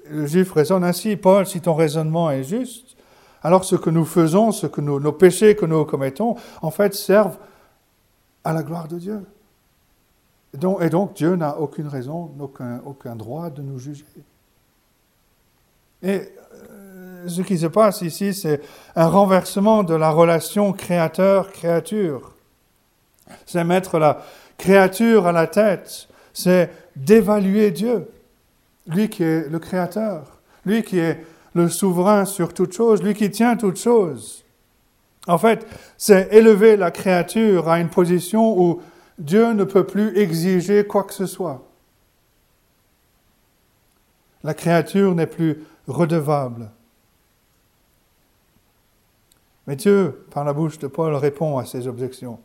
Le 0.10 0.26
juif 0.28 0.52
raisonne 0.52 0.84
ainsi, 0.84 1.16
Paul, 1.16 1.48
si 1.48 1.62
ton 1.62 1.74
raisonnement 1.74 2.30
est 2.30 2.44
juste, 2.44 2.96
alors 3.42 3.66
ce 3.66 3.76
que 3.76 3.90
nous 3.90 4.06
faisons, 4.06 4.52
ce 4.52 4.68
que 4.68 4.82
nos 4.82 5.12
péchés 5.12 5.56
que 5.56 5.66
nous 5.66 5.84
commettons, 5.86 6.36
en 6.62 6.72
fait, 6.72 6.94
servent 6.94 7.38
à 8.44 8.54
la 8.54 8.62
gloire 8.62 8.88
de 8.88 9.00
Dieu. 9.00 9.22
Et 10.54 10.90
donc, 10.90 11.14
Dieu 11.16 11.36
n'a 11.36 11.58
aucune 11.58 11.88
raison, 11.88 12.32
aucun, 12.40 12.82
aucun 12.86 13.16
droit 13.16 13.50
de 13.50 13.64
nous 13.64 13.80
juger. 13.80 14.06
Et 16.04 16.30
ce 17.28 17.42
qui 17.42 17.58
se 17.58 17.68
passe 17.68 18.02
ici, 18.02 18.34
c'est 18.34 18.62
un 18.96 19.08
renversement 19.08 19.84
de 19.84 19.94
la 19.94 20.10
relation 20.10 20.74
créateur-créature. 20.74 22.34
C'est 23.46 23.64
mettre 23.64 24.00
la 24.00 24.22
créature 24.58 25.28
à 25.28 25.32
la 25.32 25.48
tête, 25.48 26.08
c'est 26.34 26.70
d'évaluer 26.96 27.72
Dieu, 27.72 28.08
lui 28.88 29.10
qui 29.10 29.24
est 29.24 29.50
le 29.50 29.60
créateur, 29.60 30.40
lui 30.66 30.84
qui 30.84 31.00
est 31.00 31.26
le 31.54 31.70
souverain 31.70 32.26
sur 32.26 32.54
toute 32.54 32.74
chose, 32.74 33.02
lui 33.04 33.14
qui 33.14 33.32
tient 33.32 33.56
toute 33.56 33.78
chose. 33.78 34.44
En 35.28 35.38
fait, 35.38 35.66
c'est 35.98 36.34
élever 36.34 36.76
la 36.76 36.92
créature 36.92 37.70
à 37.70 37.80
une 37.80 37.90
position 37.90 38.60
où 38.60 38.82
Dieu 39.18 39.54
ne 39.54 39.64
peut 39.64 39.86
plus 39.86 40.18
exiger 40.18 40.86
quoi 40.86 41.04
que 41.04 41.14
ce 41.14 41.26
soit. 41.26 41.64
La 44.44 44.54
créature 44.54 45.16
n'est 45.16 45.28
plus 45.28 45.64
redevable. 45.88 46.70
Mais 49.68 49.76
Dieu, 49.76 50.26
par 50.32 50.44
la 50.44 50.54
bouche 50.54 50.78
de 50.80 50.88
Paul, 50.88 51.16
répond 51.16 51.58
à 51.58 51.66
ces 51.66 51.88
objections. 51.88 52.40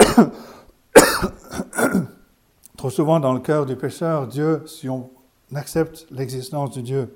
Trop 2.76 2.90
souvent 2.90 3.20
dans 3.20 3.32
le 3.32 3.40
cœur 3.40 3.64
du 3.66 3.76
pécheur, 3.76 4.26
Dieu, 4.26 4.62
si 4.66 4.88
on 4.88 5.10
accepte 5.54 6.06
l'existence 6.10 6.74
de 6.76 6.80
Dieu, 6.80 7.14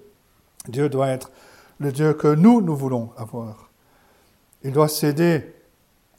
Dieu 0.69 0.89
doit 0.89 1.09
être 1.09 1.31
le 1.81 1.93
Dieu 1.93 2.15
que 2.15 2.35
nous, 2.35 2.61
nous 2.61 2.77
voulons 2.77 3.11
avoir. 3.17 3.71
Il 4.63 4.73
doit 4.73 4.89
céder 4.89 5.55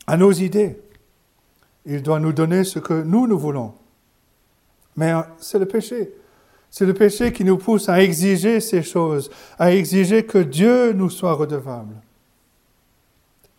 à 0.07 0.17
nos 0.17 0.31
idées. 0.31 0.81
Il 1.85 2.01
doit 2.03 2.19
nous 2.19 2.33
donner 2.33 2.63
ce 2.63 2.79
que 2.79 2.93
nous, 2.93 3.27
nous 3.27 3.37
voulons. 3.37 3.73
Mais 4.95 5.13
c'est 5.37 5.59
le 5.59 5.65
péché. 5.65 6.13
C'est 6.71 6.85
le 6.85 6.93
péché 6.93 7.33
qui 7.33 7.43
nous 7.43 7.57
pousse 7.57 7.89
à 7.89 8.01
exiger 8.01 8.59
ces 8.59 8.83
choses, 8.83 9.29
à 9.57 9.71
exiger 9.73 10.25
que 10.25 10.37
Dieu 10.37 10.93
nous 10.93 11.09
soit 11.09 11.33
redevable, 11.33 11.95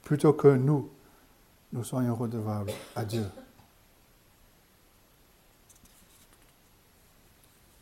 plutôt 0.05 0.33
que 0.33 0.49
nous, 0.49 0.89
nous 1.73 1.85
soyons 1.85 2.15
redevables 2.15 2.73
à 2.95 3.05
Dieu. 3.05 3.25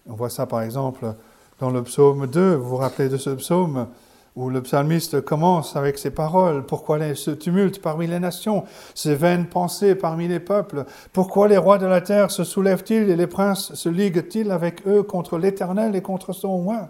On 0.07 0.15
voit 0.15 0.31
ça 0.31 0.47
par 0.47 0.63
exemple 0.63 1.15
dans 1.61 1.71
le 1.71 1.83
psaume 1.83 2.27
2, 2.27 2.55
vous 2.55 2.69
vous 2.69 2.77
rappelez 2.77 3.09
de 3.09 3.17
ce 3.17 3.31
psaume? 3.31 3.89
Où 4.39 4.51
le 4.51 4.63
psalmiste 4.63 5.21
commence 5.23 5.75
avec 5.75 5.99
ces 5.99 6.13
paroles. 6.13 6.65
Pourquoi 6.65 7.13
ce 7.17 7.33
tumulte 7.33 7.83
parmi 7.83 8.07
les 8.07 8.21
nations, 8.21 8.63
ces 8.95 9.17
vaines 9.17 9.49
pensées 9.49 9.97
parmi 9.97 10.29
les 10.29 10.39
peuples? 10.39 10.85
Pourquoi 11.13 11.49
les 11.49 11.57
rois 11.57 11.79
de 11.79 11.87
la 11.87 12.01
terre 12.01 12.31
se 12.31 12.45
soulèvent-ils 12.45 13.11
et 13.11 13.17
les 13.17 13.27
princes 13.27 13.75
se 13.75 13.89
liguent-ils 13.89 14.53
avec 14.53 14.87
eux 14.87 15.03
contre 15.03 15.39
l'Éternel 15.39 15.97
et 15.97 16.03
contre 16.03 16.33
son 16.33 16.57
roi 16.57 16.89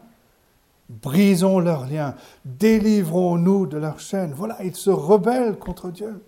Brisons 0.91 1.59
leurs 1.59 1.87
liens, 1.87 2.15
délivrons-nous 2.45 3.67
de 3.67 3.79
leurs 3.79 4.01
chaînes. 4.01 4.35
Voilà, 4.37 4.59
ils 4.63 4.77
se 4.77 4.91
rebellent 4.91 5.57
contre 5.57 5.91
Dieu. 5.91 6.23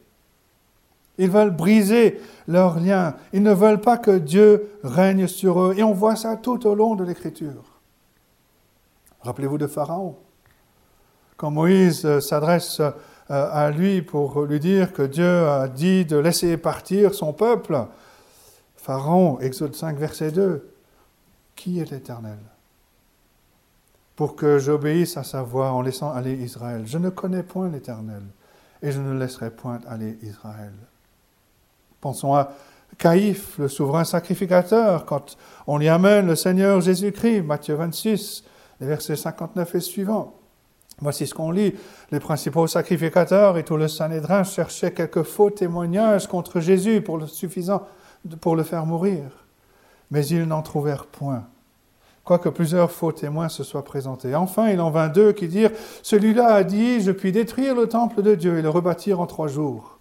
Ils 1.18 1.30
veulent 1.30 1.54
briser 1.54 2.18
leurs 2.48 2.80
liens. 2.80 3.14
Ils 3.34 3.42
ne 3.42 3.52
veulent 3.52 3.82
pas 3.82 3.98
que 3.98 4.16
Dieu 4.16 4.70
règne 4.82 5.26
sur 5.26 5.60
eux. 5.60 5.74
Et 5.76 5.82
on 5.82 5.92
voit 5.92 6.16
ça 6.16 6.36
tout 6.36 6.66
au 6.66 6.74
long 6.74 6.94
de 6.94 7.04
l'Écriture. 7.04 7.78
Rappelez-vous 9.20 9.58
de 9.58 9.66
Pharaon 9.66 10.16
quand 11.40 11.50
Moïse 11.50 12.04
euh, 12.04 12.20
s'adresse 12.20 12.80
euh, 12.80 12.90
à 13.28 13.70
lui 13.70 14.02
pour 14.02 14.42
lui 14.42 14.61
dire 14.61 14.92
que 14.92 15.00
Dieu 15.00 15.49
a 15.49 15.68
dit 15.68 16.04
de 16.04 16.18
laisser 16.18 16.59
partir 16.59 17.14
son 17.14 17.32
peuple, 17.32 17.87
Pharaon, 18.76 19.40
Exode 19.40 19.75
5, 19.75 19.97
verset 19.97 20.32
2, 20.32 20.68
Qui 21.56 21.80
est 21.80 21.90
l'Éternel? 21.90 22.37
Pour 24.16 24.37
que 24.37 24.59
j'obéisse 24.59 25.16
à 25.16 25.25
sa 25.25 25.40
voix 25.40 25.73
en 25.73 25.80
laissant 25.80 26.12
aller 26.12 26.35
Israël. 26.35 26.82
Je 26.85 26.99
ne 26.99 27.09
connais 27.09 27.42
point 27.42 27.70
l'Éternel, 27.70 28.23
et 28.82 28.92
je 28.92 29.00
ne 29.00 29.18
laisserai 29.18 29.49
point 29.49 29.80
aller 29.88 30.18
Israël. 30.20 30.75
Pensons 32.02 32.35
à 32.35 32.52
Caïphe, 32.99 33.56
le 33.56 33.68
souverain 33.68 34.04
sacrificateur, 34.04 35.06
quand 35.06 35.38
on 35.66 35.80
y 35.80 35.88
amène 35.88 36.26
le 36.26 36.37
Seigneur 36.37 36.82
Jésus-Christ, 36.82 37.40
Matthieu 37.40 37.76
26, 37.76 38.44
les 38.82 38.87
versets 38.87 39.16
59 39.16 39.75
et 39.75 39.80
suivants. 39.80 40.39
Voici 41.00 41.26
ce 41.26 41.35
qu'on 41.35 41.50
lit. 41.50 41.75
Les 42.11 42.21
principaux 42.21 42.66
sacrificateurs 42.66 43.57
et 43.57 43.64
tout 43.64 43.76
le 43.76 43.88
Sanhédrin 43.88 44.45
cherchaient 44.45 44.92
quelques 44.92 45.23
faux 45.23 45.50
témoignages 45.50 46.26
contre 46.26 46.61
Jésus 46.61 47.00
pour 47.00 47.19
le 47.19 47.26
suffisant 47.26 47.87
pour 48.40 48.57
le 48.57 48.62
faire 48.62 48.87
mourir. 48.87 49.23
Mais 50.11 50.26
ils 50.26 50.45
n'en 50.45 50.62
trouvèrent 50.62 51.07
point, 51.07 51.45
quoique 52.25 52.49
plusieurs 52.49 52.90
faux 52.90 53.12
témoins 53.12 53.49
se 53.49 53.64
soient 53.64 53.85
présentés. 53.85 54.35
Enfin, 54.35 54.69
il 54.69 54.80
en 54.80 54.90
vint 54.90 55.09
deux 55.09 55.33
qui 55.33 55.49
dirent 55.49 55.71
Celui-là 56.02 56.47
a 56.54 56.64
dit 56.64 57.00
Je 57.00 57.12
puis 57.12 57.33
détruire 57.33 57.75
le 57.75 57.88
temple 57.88 58.23
de 58.23 58.35
Dieu 58.35 58.59
et 58.59 58.62
le 58.62 58.69
rebâtir 58.69 59.21
en 59.21 59.26
trois 59.26 59.49
jours. 59.49 59.99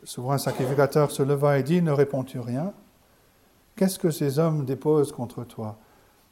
Le 0.00 0.06
souverain 0.06 0.38
sacrificateur 0.38 1.10
se 1.10 1.22
leva 1.22 1.58
et 1.58 1.62
dit 1.62 1.82
Ne 1.82 1.92
réponds-tu 1.92 2.40
rien? 2.40 2.72
Qu'est-ce 3.76 3.98
que 3.98 4.10
ces 4.10 4.38
hommes 4.38 4.64
déposent 4.64 5.12
contre 5.12 5.44
toi? 5.44 5.76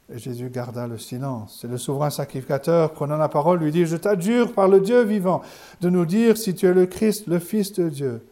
Et 0.09 0.19
Jésus 0.19 0.49
garda 0.49 0.87
le 0.87 0.97
silence. 0.97 1.63
Et 1.65 1.67
le 1.67 1.77
souverain 1.77 2.09
sacrificateur, 2.09 2.93
prenant 2.93 3.17
la 3.17 3.27
parole, 3.27 3.59
lui 3.59 3.71
dit, 3.71 3.85
Je 3.85 3.97
t'adjure 3.97 4.53
par 4.53 4.67
le 4.67 4.79
Dieu 4.79 5.03
vivant 5.03 5.41
de 5.81 5.89
nous 5.89 6.05
dire 6.05 6.37
si 6.37 6.55
tu 6.55 6.65
es 6.65 6.73
le 6.73 6.85
Christ, 6.85 7.27
le 7.27 7.39
Fils 7.39 7.73
de 7.73 7.89
Dieu. 7.89 8.25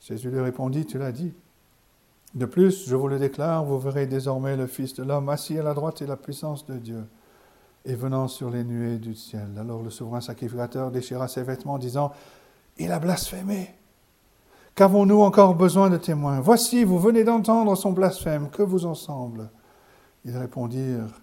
Jésus 0.00 0.30
lui 0.30 0.40
répondit, 0.40 0.84
Tu 0.84 0.98
l'as 0.98 1.12
dit. 1.12 1.32
De 2.34 2.44
plus, 2.44 2.86
je 2.86 2.94
vous 2.94 3.08
le 3.08 3.18
déclare, 3.18 3.64
vous 3.64 3.78
verrez 3.78 4.06
désormais 4.06 4.56
le 4.56 4.66
Fils 4.66 4.94
de 4.94 5.02
l'homme 5.02 5.30
assis 5.30 5.58
à 5.58 5.62
la 5.62 5.72
droite 5.72 6.02
et 6.02 6.06
la 6.06 6.16
puissance 6.16 6.66
de 6.66 6.76
Dieu, 6.76 7.04
et 7.86 7.94
venant 7.94 8.28
sur 8.28 8.50
les 8.50 8.62
nuées 8.62 8.98
du 8.98 9.14
ciel. 9.14 9.48
Alors 9.58 9.82
le 9.82 9.88
souverain 9.88 10.20
sacrificateur 10.20 10.90
déchira 10.90 11.28
ses 11.28 11.42
vêtements, 11.44 11.78
disant, 11.78 12.12
Il 12.76 12.92
a 12.92 12.98
blasphémé. 12.98 13.74
Qu'avons-nous 14.74 15.22
encore 15.22 15.54
besoin 15.54 15.88
de 15.88 15.96
témoins? 15.96 16.40
Voici, 16.40 16.84
vous 16.84 16.98
venez 16.98 17.24
d'entendre 17.24 17.74
son 17.74 17.92
blasphème, 17.92 18.50
que 18.50 18.62
vous 18.62 18.84
en 18.84 18.94
semble? 18.94 19.48
Ils 20.26 20.36
répondirent, 20.36 21.20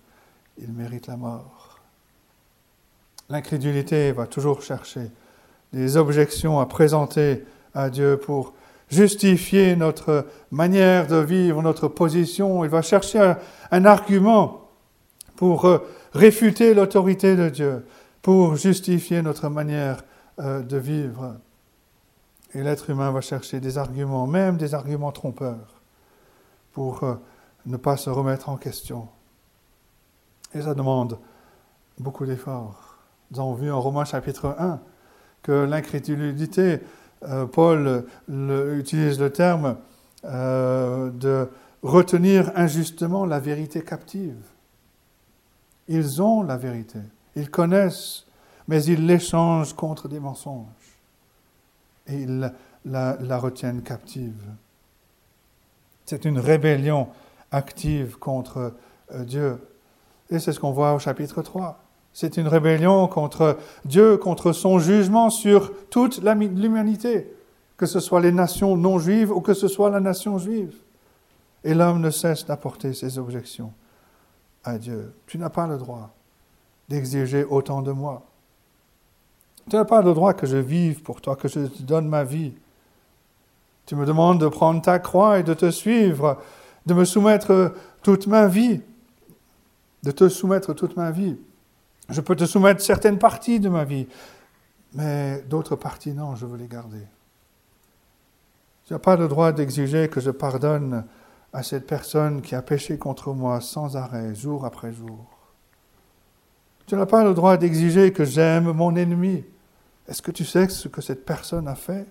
il 0.58 0.72
mérite 0.72 1.08
la 1.08 1.18
mort. 1.18 1.80
L'incrédulité 3.30 4.12
va 4.12 4.28
toujours 4.28 4.62
chercher 4.62 5.12
des 5.74 5.98
objections 5.98 6.60
à 6.60 6.66
présenter 6.66 7.44
à 7.74 7.90
Dieu 7.90 8.18
pour 8.18 8.54
justifier 8.90 9.76
notre 9.76 10.28
manière 10.52 11.08
de 11.08 11.18
vivre, 11.18 11.62
notre 11.62 11.88
position. 11.88 12.64
Il 12.64 12.70
va 12.70 12.82
chercher 12.82 13.34
un, 13.72 13.86
argument 13.86 14.70
pour 15.36 15.66
euh, 15.66 15.80
réfuter 16.14 16.74
l'autorité 16.74 17.36
de 17.36 17.50
Dieu, 17.50 17.86
pour 18.22 18.56
justifier 18.56 19.22
notre 19.22 19.50
manière 19.50 20.04
euh, 20.40 20.62
de 20.62 20.78
vivre. 20.78 21.36
Et 22.54 22.62
l'être 22.62 22.90
humain 22.90 23.12
va 23.12 23.22
chercher 23.22 23.60
des 23.60 23.78
arguments, 23.78 24.28
même 24.28 24.58
des 24.58 24.76
arguments 24.76 25.12
trompeurs, 25.12 25.82
pour 26.72 27.04
euh, 27.04 27.16
ne 27.66 27.78
pas 27.78 27.98
se 27.98 28.10
remettre 28.10 28.50
en 28.50 28.58
question. 28.58 29.08
Et 30.54 30.62
ça 30.62 30.74
demande 30.74 31.18
beaucoup 31.98 32.26
d'efforts. 32.26 32.98
Nous 33.32 33.40
avons 33.40 33.54
vu 33.54 33.72
en 33.72 33.82
Romains 33.82 34.06
chapitre 34.06 34.56
1 34.60 34.80
que 35.42 35.52
l'incrédulité, 35.52 36.80
euh, 37.24 37.46
Paul 37.46 38.06
utilise 38.28 39.20
le 39.20 39.32
terme 39.32 39.78
euh, 40.26 41.10
de 41.12 41.50
retenir 41.82 42.52
injustement 42.56 43.26
la 43.26 43.40
vérité 43.40 43.82
captive. 43.84 44.38
Ils 45.88 46.22
ont 46.22 46.44
la 46.44 46.56
vérité, 46.58 47.00
ils 47.36 47.50
connaissent, 47.50 48.26
mais 48.68 48.84
ils 48.86 49.06
l'échangent 49.06 49.74
contre 49.74 50.08
des 50.08 50.20
mensonges 50.20 50.68
et 52.08 52.22
ils 52.22 52.52
la, 52.86 53.18
la 53.20 53.38
retiennent 53.38 53.82
captive. 53.82 54.42
C'est 56.06 56.26
une 56.26 56.40
rébellion 56.40 57.10
active 57.54 58.18
contre 58.18 58.74
euh, 59.14 59.24
Dieu. 59.24 59.58
Et 60.30 60.40
c'est 60.40 60.52
ce 60.52 60.60
qu'on 60.60 60.72
voit 60.72 60.94
au 60.94 61.00
chapitre 61.00 61.42
3. 61.42 61.80
C'est 62.12 62.38
une 62.38 62.48
rébellion 62.48 63.08
contre 63.08 63.58
Dieu, 63.86 64.18
contre 64.18 64.52
son 64.52 64.80
jugement 64.80 65.30
sur 65.30 65.72
toute 65.90 66.22
l'humanité, 66.22 67.34
que 67.78 67.86
ce 67.86 68.00
soit 68.00 68.22
les 68.22 68.32
nations 68.32 68.76
non 68.76 69.00
juives 69.00 69.32
ou 69.32 69.42
que 69.42 69.54
ce 69.54 69.68
soit 69.68 69.90
la 69.90 70.00
nation 70.00 70.38
juive. 70.38 70.76
Et 71.64 71.74
l'homme 71.74 72.02
ne 72.02 72.10
cesse 72.10 72.46
d'apporter 72.46 72.94
ses 72.94 73.18
objections 73.18 73.72
à 74.64 74.78
Dieu. 74.78 75.14
Tu 75.28 75.38
n'as 75.38 75.50
pas 75.50 75.66
le 75.66 75.78
droit 75.78 76.14
d'exiger 76.90 77.44
autant 77.46 77.82
de 77.82 77.92
moi. 77.92 78.24
Tu 79.70 79.76
n'as 79.76 79.86
pas 79.86 80.02
le 80.02 80.14
droit 80.14 80.34
que 80.34 80.46
je 80.46 80.58
vive 80.58 81.02
pour 81.02 81.22
toi, 81.22 81.36
que 81.36 81.48
je 81.48 81.62
te 81.62 81.82
donne 81.84 82.08
ma 82.08 82.24
vie. 82.24 82.54
Tu 83.86 83.96
me 83.96 84.06
demandes 84.06 84.40
de 84.40 84.48
prendre 84.48 84.82
ta 84.82 85.00
croix 85.00 85.40
et 85.40 85.44
de 85.44 85.54
te 85.54 85.72
suivre, 85.72 86.38
de 86.86 86.94
me 86.94 87.06
soumettre 87.06 87.74
toute 88.02 88.28
ma 88.28 88.48
vie, 88.48 88.82
de 90.04 90.12
te 90.12 90.30
soumettre 90.30 90.74
toute 90.74 90.98
ma 90.98 91.12
vie. 91.12 91.38
Je 92.10 92.22
peux 92.22 92.36
te 92.36 92.46
soumettre 92.46 92.82
certaines 92.82 93.18
parties 93.18 93.60
de 93.60 93.70
ma 93.70 93.86
vie, 93.86 94.08
mais 94.94 95.42
d'autres 95.50 95.76
parties, 95.76 96.14
non, 96.14 96.36
je 96.36 96.46
veux 96.46 96.58
les 96.58 96.68
garder. 96.68 97.06
Tu 98.86 98.94
n'as 98.94 99.00
pas 99.00 99.16
le 99.16 99.28
droit 99.28 99.52
d'exiger 99.52 100.10
que 100.10 100.20
je 100.20 100.30
pardonne 100.30 101.06
à 101.54 101.64
cette 101.64 101.88
personne 101.88 102.42
qui 102.42 102.56
a 102.56 102.62
péché 102.62 102.98
contre 102.98 103.32
moi 103.34 103.62
sans 103.62 103.96
arrêt, 103.96 104.36
jour 104.36 104.66
après 104.66 104.92
jour. 104.92 105.26
Tu 106.86 106.96
n'as 106.96 107.06
pas 107.06 107.24
le 107.24 107.34
droit 107.34 107.56
d'exiger 107.56 108.12
que 108.12 108.26
j'aime 108.26 108.72
mon 108.74 108.96
ennemi. 108.96 109.46
Est-ce 110.08 110.22
que 110.22 110.32
tu 110.32 110.44
sais 110.44 110.68
ce 110.68 110.90
que 110.90 111.02
cette 111.02 111.26
personne 111.26 111.68
a 111.68 111.76
fait? 111.76 112.06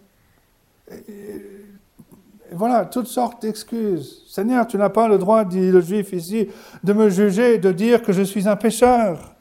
Voilà, 2.55 2.87
toutes 2.87 3.07
sortes 3.07 3.43
d'excuses. 3.43 4.25
Seigneur, 4.27 4.67
tu 4.67 4.77
n'as 4.77 4.89
pas 4.89 5.09
le 5.09 5.19
droit, 5.19 5.45
dit 5.45 5.71
le 5.71 5.81
juif 5.81 6.13
ici, 6.13 6.49
de 6.83 6.93
me 6.93 7.09
juger, 7.09 7.59
de 7.59 7.73
dire 7.73 8.03
que 8.03 8.13
je 8.13 8.23
suis 8.23 8.49
un 8.49 8.57
pécheur. 8.57 9.35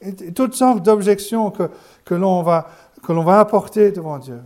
Et, 0.00 0.32
toutes 0.32 0.54
sortes 0.54 0.82
d'objections 0.84 1.50
que, 1.50 1.70
que 2.04 2.14
l'on 2.14 2.42
va, 2.42 2.68
que 3.02 3.12
apporter 3.30 3.92
devant 3.92 4.18
Dieu. 4.18 4.40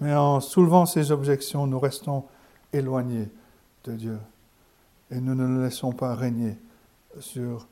Mais 0.00 0.14
en 0.14 0.40
soulevant 0.40 0.86
ces 0.86 1.12
objections, 1.12 1.66
nous 1.66 1.78
restons 1.78 2.24
éloignés 2.72 3.28
de 3.84 3.92
Dieu. 3.92 4.18
Et 5.10 5.20
nous 5.20 5.34
ne 5.34 5.46
le 5.46 5.64
laissons 5.64 5.92
pas 5.92 6.14
régner 6.14 6.58
sur 7.20 7.68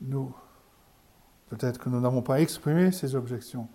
nous. 0.00 0.34
Peut-être 1.50 1.78
que 1.78 1.88
nous 1.88 2.00
n'avons 2.00 2.22
pas 2.22 2.40
exprimé 2.40 2.90
ces 2.90 3.14
objections, 3.14 3.68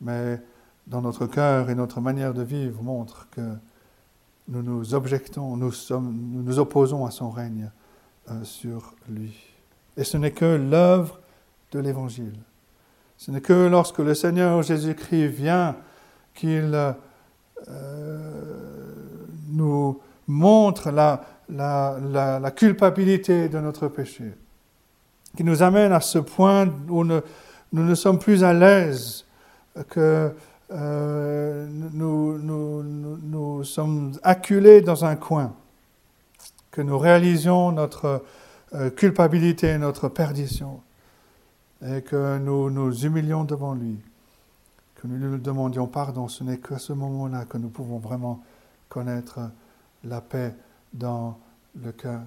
mais 0.00 0.40
dans 0.86 1.00
notre 1.00 1.26
cœur 1.26 1.70
et 1.70 1.74
notre 1.74 2.00
manière 2.00 2.34
de 2.34 2.42
vivre 2.42 2.82
montre 2.82 3.28
que 3.30 3.56
nous 4.50 4.62
nous 4.62 4.94
objectons, 4.94 5.56
nous, 5.56 5.72
sommes, 5.72 6.12
nous 6.32 6.42
nous 6.42 6.58
opposons 6.58 7.06
à 7.06 7.10
son 7.10 7.30
règne 7.30 7.70
euh, 8.30 8.42
sur 8.42 8.94
lui. 9.08 9.32
Et 9.96 10.04
ce 10.04 10.16
n'est 10.16 10.32
que 10.32 10.44
l'œuvre 10.44 11.20
de 11.72 11.78
l'Évangile. 11.78 12.38
Ce 13.16 13.30
n'est 13.30 13.40
que 13.40 13.68
lorsque 13.68 13.98
le 13.98 14.14
Seigneur 14.14 14.62
Jésus-Christ 14.62 15.28
vient 15.28 15.76
qu'il 16.34 16.74
euh, 16.74 16.92
nous 19.50 20.00
montre 20.26 20.90
la, 20.90 22.50
culpabilité 22.56 23.48
de 23.48 23.58
notre 23.58 23.88
péché 23.88 24.32
qui 25.36 25.44
nous 25.44 25.62
amène 25.62 25.92
à 25.92 26.00
ce 26.00 26.18
point 26.18 26.68
où 26.88 27.04
nous, 27.04 27.22
ne 27.72 27.94
sommes 27.94 28.18
plus 28.18 28.42
à 28.42 28.52
l'aise, 28.52 29.24
que 29.88 30.32
euh, 30.72 31.66
nous, 31.70 32.38
nous, 32.38 32.82
nous, 32.82 33.64
sommes 33.64 34.12
acculés 34.22 34.80
dans 34.82 35.04
un 35.04 35.16
coin, 35.16 35.54
que 36.70 36.80
nous 36.80 36.98
réalisions 36.98 37.72
notre 37.72 38.22
euh, 38.74 38.90
culpabilité, 38.90 39.76
notre 39.78 40.08
perdition, 40.08 40.80
et 41.84 42.02
que 42.02 42.38
nous 42.38 42.70
nous 42.70 43.04
humilions 43.04 43.44
devant 43.44 43.74
lui, 43.74 43.98
que 44.94 45.06
nous 45.06 45.16
lui 45.16 45.40
demandions 45.40 45.86
pardon. 45.86 46.28
Ce 46.28 46.44
n'est 46.44 46.58
qu'à 46.58 46.78
ce 46.78 46.92
moment-là 46.92 47.46
que 47.46 47.58
nous 47.58 47.68
pouvons 47.68 47.98
vraiment 47.98 48.42
connaître 48.88 49.40
la 50.04 50.20
paix 50.20 50.54
dans 50.92 51.38
le 51.82 51.92
cœur. 51.92 52.22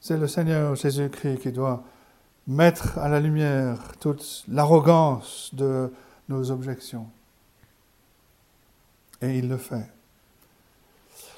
C'est 0.00 0.16
le 0.16 0.26
Seigneur 0.26 0.74
Jésus-Christ 0.74 1.38
qui 1.40 1.52
doit 1.52 1.82
mettre 2.46 2.98
à 2.98 3.08
la 3.08 3.20
lumière 3.20 3.78
toute 4.00 4.44
l'arrogance 4.48 5.50
de 5.54 5.92
nos 6.28 6.50
objections. 6.50 7.06
Et 9.20 9.38
il 9.38 9.48
le 9.48 9.56
fait. 9.56 9.86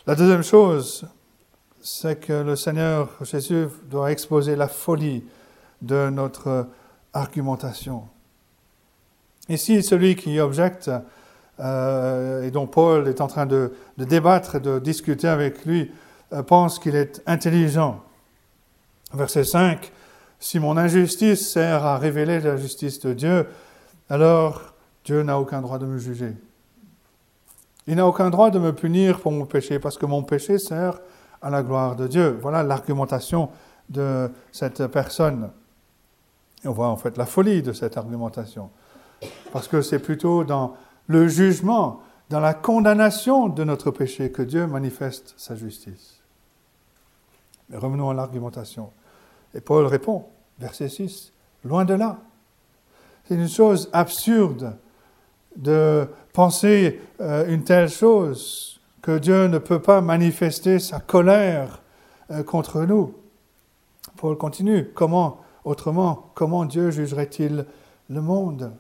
La 0.07 0.15
deuxième 0.15 0.43
chose, 0.43 1.07
c'est 1.81 2.21
que 2.21 2.33
le 2.33 2.57
Seigneur 2.57 3.09
Jésus 3.23 3.67
doit 3.91 4.13
exposer 4.13 4.57
la 4.57 4.69
folie 4.69 5.25
de 5.83 6.11
notre 6.11 6.67
argumentation. 7.13 8.05
Ici, 9.49 9.83
celui 9.83 10.17
qui 10.17 10.39
objecte 10.39 10.91
euh, 11.59 12.43
et 12.43 12.51
dont 12.51 12.67
Paul 12.67 13.09
est 13.09 13.21
en 13.21 13.27
train 13.27 13.47
de, 13.47 13.73
débattre, 13.99 14.61
de 14.61 14.79
discuter 14.79 15.29
avec 15.29 15.65
lui, 15.65 15.91
euh, 16.33 16.43
pense 16.43 16.79
qu'il 16.79 16.97
est 16.97 17.23
intelligent. 17.27 18.03
Verset 19.13 19.45
5, 19.45 19.93
si 20.39 20.59
mon 20.59 20.77
injustice 20.77 21.51
sert 21.51 21.85
à 21.85 21.99
révéler 21.99 22.41
la 22.41 22.57
justice 22.57 23.01
de 23.01 23.13
Dieu, 23.13 23.47
alors 24.09 24.70
Dieu 25.05 25.23
n'a 25.23 25.39
aucun 25.39 25.61
droit 25.61 25.79
de 25.79 25.87
me 25.87 25.99
juger. 25.99 26.35
Il 27.87 27.97
n'a 27.97 28.07
aucun 28.07 28.31
droit 28.31 28.51
de 28.51 28.59
me 28.59 28.73
punir 28.73 29.21
pour 29.21 29.33
mon 29.33 29.47
péché, 29.47 29.79
parce 29.79 29.99
que 29.99 30.07
mon 30.07 30.23
péché 30.23 30.59
sert 30.59 30.99
à 31.43 31.51
la 31.51 31.63
gloire 31.63 31.97
de 31.97 32.07
Dieu. 32.07 32.39
Voilà 32.41 32.63
l'argumentation 32.63 33.51
de 33.89 34.31
cette 34.53 34.87
personne. 34.87 35.51
Et 36.65 36.69
on 36.69 36.73
voit 36.73 36.89
en 36.89 36.97
fait 36.97 37.17
la 37.17 37.27
folie 37.27 37.63
de 37.63 37.73
cette 37.73 37.97
argumentation. 37.97 38.71
Parce 39.53 39.67
que 39.67 39.83
c'est 39.83 39.99
plutôt 39.99 40.45
dans 40.45 40.77
le 41.07 41.27
jugement, 41.27 42.01
dans 42.29 42.41
la 42.41 42.55
condamnation 42.55 43.49
de 43.49 43.65
notre 43.65 43.91
péché 43.91 44.31
que 44.31 44.43
Dieu 44.43 44.67
manifeste 44.67 45.35
sa 45.37 45.57
justice. 45.57 46.21
Mais 47.69 47.79
revenons 47.79 48.11
à 48.11 48.15
l'argumentation. 48.15 48.91
Et 49.55 49.61
Paul 49.61 49.87
répond, 49.87 50.27
verset 50.59 50.89
6, 50.89 51.33
loin 51.65 51.85
de 51.85 51.95
là. 51.95 52.19
C'est 53.25 53.35
une 53.35 53.49
chose 53.49 53.89
absurde 53.93 54.77
de 55.57 56.09
penser 56.33 57.01
euh, 57.21 57.47
une 57.49 57.65
telle 57.65 57.89
chose, 57.89 58.81
que 59.03 59.19
Dieu 59.19 59.47
ne 59.47 59.59
peut 59.59 59.81
pas 59.81 60.01
manifester 60.01 60.79
sa 60.79 61.01
colère 61.01 61.83
euh, 62.31 62.43
contre 62.43 62.83
nous. 62.83 63.15
Paul 64.17 64.37
continue, 64.37 64.91
comment, 64.95 65.41
autrement, 65.65 66.31
comment 66.35 66.65
Dieu 66.65 66.91
jugerait-il 66.91 67.67
le 68.09 68.21
monde? 68.21 68.73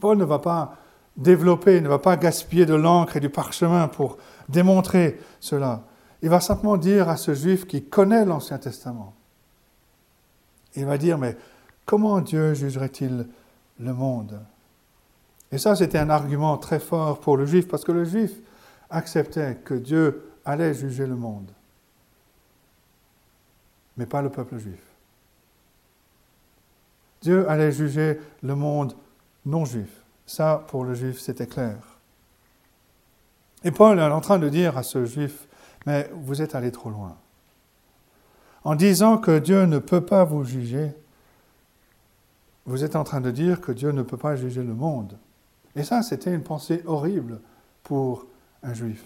Paul 0.00 0.18
ne 0.18 0.24
va 0.24 0.38
pas 0.38 0.76
développer, 1.16 1.80
ne 1.80 1.88
va 1.88 1.98
pas 1.98 2.16
gaspiller 2.16 2.66
de 2.66 2.74
l'encre 2.74 3.16
et 3.16 3.20
du 3.20 3.30
parchemin 3.30 3.88
pour 3.88 4.18
démontrer 4.48 5.18
cela. 5.40 5.82
Il 6.22 6.28
va 6.28 6.40
simplement 6.40 6.76
dire 6.76 7.08
à 7.08 7.16
ce 7.16 7.34
juif 7.34 7.66
qui 7.66 7.84
connaît 7.84 8.24
l'Ancien 8.24 8.58
Testament, 8.58 9.14
il 10.76 10.84
va 10.86 10.98
dire, 10.98 11.18
mais 11.18 11.36
comment 11.86 12.20
Dieu 12.20 12.54
jugerait-il 12.54 13.28
le 13.78 13.94
monde? 13.94 14.40
Et 15.54 15.58
ça, 15.58 15.76
c'était 15.76 15.98
un 15.98 16.10
argument 16.10 16.58
très 16.58 16.80
fort 16.80 17.20
pour 17.20 17.36
le 17.36 17.46
juif, 17.46 17.68
parce 17.68 17.84
que 17.84 17.92
le 17.92 18.04
juif 18.04 18.32
acceptait 18.90 19.54
que 19.64 19.74
Dieu 19.74 20.32
allait 20.44 20.74
juger 20.74 21.06
le 21.06 21.14
monde, 21.14 21.48
mais 23.96 24.04
pas 24.04 24.20
le 24.20 24.30
peuple 24.30 24.58
juif. 24.58 24.82
Dieu 27.22 27.48
allait 27.48 27.70
juger 27.70 28.18
le 28.42 28.56
monde 28.56 28.96
non 29.46 29.64
juif, 29.64 30.02
Ça, 30.26 30.64
pour 30.66 30.82
le 30.84 30.92
juif, 30.92 31.20
c'était 31.20 31.46
clair. 31.46 31.76
Et 33.62 33.70
Paul 33.70 34.00
est 34.00 34.02
en 34.02 34.20
train 34.20 34.40
de 34.40 34.48
dire 34.48 34.76
à 34.76 34.82
ce 34.82 35.04
juif, 35.04 35.46
mais 35.86 36.10
vous 36.14 36.42
êtes 36.42 36.56
allé 36.56 36.72
trop 36.72 36.90
loin. 36.90 37.16
En 38.64 38.74
disant 38.74 39.18
que 39.18 39.38
Dieu 39.38 39.66
ne 39.66 39.78
peut 39.78 40.04
pas 40.04 40.24
vous 40.24 40.42
juger, 40.42 40.90
vous 42.66 42.82
êtes 42.82 42.96
en 42.96 43.04
train 43.04 43.20
de 43.20 43.30
dire 43.30 43.60
que 43.60 43.70
Dieu 43.70 43.92
ne 43.92 44.02
peut 44.02 44.16
pas 44.16 44.34
juger 44.34 44.64
le 44.64 44.74
monde. 44.74 45.16
Et 45.76 45.82
ça, 45.82 46.02
c'était 46.02 46.32
une 46.32 46.42
pensée 46.42 46.82
horrible 46.86 47.40
pour 47.82 48.26
un 48.62 48.74
juif. 48.74 49.02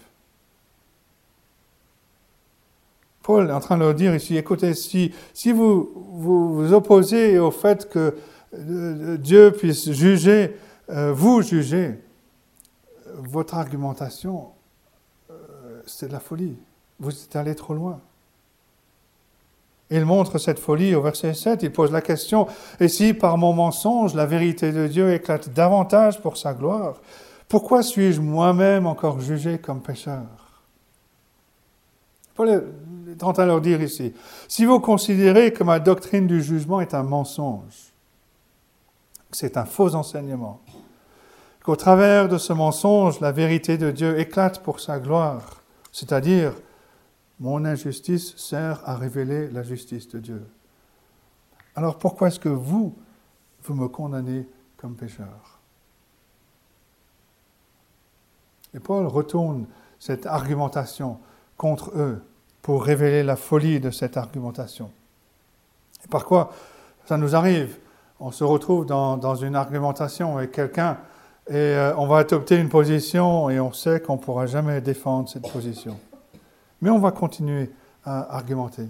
Paul 3.23 3.49
est 3.49 3.53
en 3.53 3.59
train 3.59 3.75
de 3.75 3.83
leur 3.83 3.93
dire 3.93 4.15
ici, 4.15 4.37
écoutez, 4.37 4.73
si, 4.73 5.11
vous, 5.51 5.91
vous, 6.13 6.73
opposez 6.73 7.37
au 7.37 7.51
fait 7.51 7.89
que 7.89 8.15
euh, 8.55 9.17
Dieu 9.17 9.51
puisse 9.51 9.91
juger, 9.91 10.55
euh, 10.89 11.13
vous 11.13 11.41
juger, 11.41 11.99
votre 13.17 13.55
argumentation, 13.55 14.47
euh, 15.29 15.81
c'est 15.85 16.07
de 16.07 16.13
la 16.13 16.19
folie. 16.19 16.57
Vous 16.99 17.11
êtes 17.11 17.35
allé 17.35 17.53
trop 17.55 17.73
loin. 17.73 17.99
Il 19.91 20.05
montre 20.05 20.37
cette 20.37 20.59
folie 20.59 20.93
au 20.93 21.01
verset 21.01 21.33
7, 21.33 21.63
il 21.63 21.71
pose 21.71 21.91
la 21.91 22.01
question, 22.01 22.47
et 22.79 22.87
si 22.87 23.13
par 23.13 23.37
mon 23.37 23.53
mensonge 23.53 24.13
la 24.13 24.27
vérité 24.27 24.71
de 24.71 24.87
Dieu 24.87 25.13
éclate 25.13 25.49
davantage 25.49 26.21
pour 26.21 26.37
sa 26.37 26.53
gloire, 26.53 26.95
pourquoi 27.47 27.81
suis-je 27.81 28.21
moi-même 28.21 28.85
encore 28.85 29.19
jugé 29.19 29.57
comme 29.57 29.81
pécheur? 29.81 30.27
Paul 32.35 32.63
est 33.09 33.23
en 33.23 33.33
train 33.33 33.43
de 33.43 33.49
leur 33.49 33.61
dire 33.61 33.81
ici, 33.81 34.13
si 34.47 34.63
vous 34.63 34.79
considérez 34.79 35.51
que 35.51 35.63
ma 35.63 35.79
doctrine 35.79 36.27
du 36.27 36.41
jugement 36.43 36.79
est 36.79 36.93
un 36.93 37.03
mensonge, 37.03 37.91
c'est 39.31 39.57
un 39.57 39.65
faux 39.65 39.95
enseignement, 39.95 40.61
qu'au 41.63 41.75
travers 41.75 42.29
de 42.29 42.37
ce 42.37 42.53
mensonge, 42.53 43.19
la 43.19 43.31
vérité 43.31 43.77
de 43.77 43.89
Dieu 43.89 44.19
éclate 44.19 44.59
pour 44.59 44.79
sa 44.79 44.99
gloire, 44.99 45.63
c'est-à-dire 45.91 46.53
mon 47.39 47.63
injustice 47.65 48.35
sert 48.35 48.81
à 48.87 48.95
révéler 48.95 49.49
la 49.49 49.63
justice 49.63 50.07
de 50.09 50.19
Dieu. 50.19 50.45
Alors 51.75 51.97
pourquoi 51.97 52.27
est-ce 52.27 52.39
que 52.39 52.49
vous, 52.49 52.95
vous 53.63 53.73
me 53.73 53.87
condamnez 53.87 54.47
comme 54.77 54.95
pécheur? 54.95 55.59
Et 58.73 58.79
Paul 58.79 59.07
retourne 59.07 59.65
cette 59.99 60.25
argumentation 60.25 61.19
contre 61.57 61.91
eux 61.95 62.21
pour 62.61 62.83
révéler 62.83 63.23
la 63.23 63.35
folie 63.35 63.79
de 63.79 63.89
cette 63.89 64.17
argumentation. 64.17 64.91
Et 66.03 66.07
par 66.07 66.25
quoi 66.25 66.51
ça 67.05 67.17
nous 67.17 67.35
arrive? 67.35 67.79
On 68.19 68.31
se 68.31 68.43
retrouve 68.43 68.85
dans, 68.85 69.35
une 69.35 69.55
argumentation 69.55 70.37
avec 70.37 70.51
quelqu'un 70.51 70.97
et 71.47 71.55
euh, 71.55 71.95
on 71.95 72.05
va 72.05 72.17
adopter 72.17 72.57
une 72.57 72.69
position 72.69 73.49
et 73.49 73.59
on 73.59 73.71
sait 73.71 74.01
qu'on 74.01 74.17
ne 74.17 74.21
pourra 74.21 74.45
jamais 74.45 74.81
défendre 74.81 75.29
cette 75.29 75.49
position. 75.49 75.97
Mais 76.81 76.89
on 76.89 76.99
va 76.99 77.11
continuer 77.11 77.69
à 78.03 78.35
argumenter. 78.35 78.87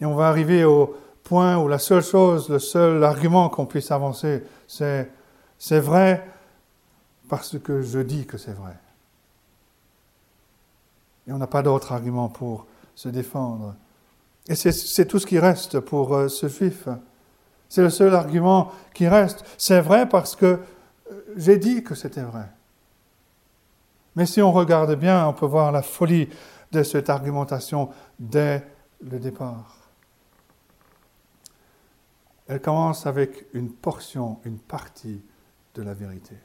Et 0.00 0.04
on 0.04 0.14
va 0.14 0.28
arriver 0.28 0.64
au 0.64 0.96
point 1.22 1.56
où 1.58 1.68
la 1.68 1.78
seule 1.78 2.02
chose, 2.02 2.48
le 2.48 2.58
seul 2.58 3.04
argument 3.04 3.48
qu'on 3.48 3.66
puisse 3.66 3.90
avancer, 3.90 4.42
c'est 4.66 5.10
c'est 5.58 5.78
vrai 5.78 6.26
parce 7.28 7.56
que 7.56 7.82
je 7.82 8.00
dis 8.00 8.26
que 8.26 8.36
c'est 8.36 8.52
vrai. 8.52 8.76
Et 11.28 11.32
on 11.32 11.38
n'a 11.38 11.46
pas 11.46 11.62
d'autre 11.62 11.92
argument 11.92 12.28
pour 12.28 12.66
se 12.96 13.08
défendre. 13.08 13.76
Et 14.48 14.56
c'est 14.56 15.06
tout 15.06 15.20
ce 15.20 15.26
qui 15.26 15.38
reste 15.38 15.78
pour 15.78 16.16
euh, 16.16 16.26
ce 16.26 16.48
juif. 16.48 16.88
C'est 17.68 17.82
le 17.82 17.90
seul 17.90 18.12
argument 18.14 18.72
qui 18.92 19.06
reste. 19.06 19.44
C'est 19.56 19.80
vrai 19.80 20.08
parce 20.08 20.34
que 20.34 20.46
euh, 20.46 21.20
j'ai 21.36 21.58
dit 21.58 21.84
que 21.84 21.94
c'était 21.94 22.22
vrai. 22.22 22.48
Mais 24.16 24.26
si 24.26 24.42
on 24.42 24.50
regarde 24.50 24.96
bien, 24.96 25.28
on 25.28 25.32
peut 25.32 25.46
voir 25.46 25.70
la 25.70 25.82
folie 25.82 26.28
de 26.72 26.82
cette 26.82 27.10
argumentation 27.10 27.90
dès 28.18 28.66
le 29.00 29.18
départ. 29.18 29.76
Elle 32.48 32.60
commence 32.60 33.06
avec 33.06 33.46
une 33.54 33.72
portion, 33.72 34.40
une 34.44 34.58
partie 34.58 35.22
de 35.74 35.82
la 35.82 35.94
vérité. 35.94 36.36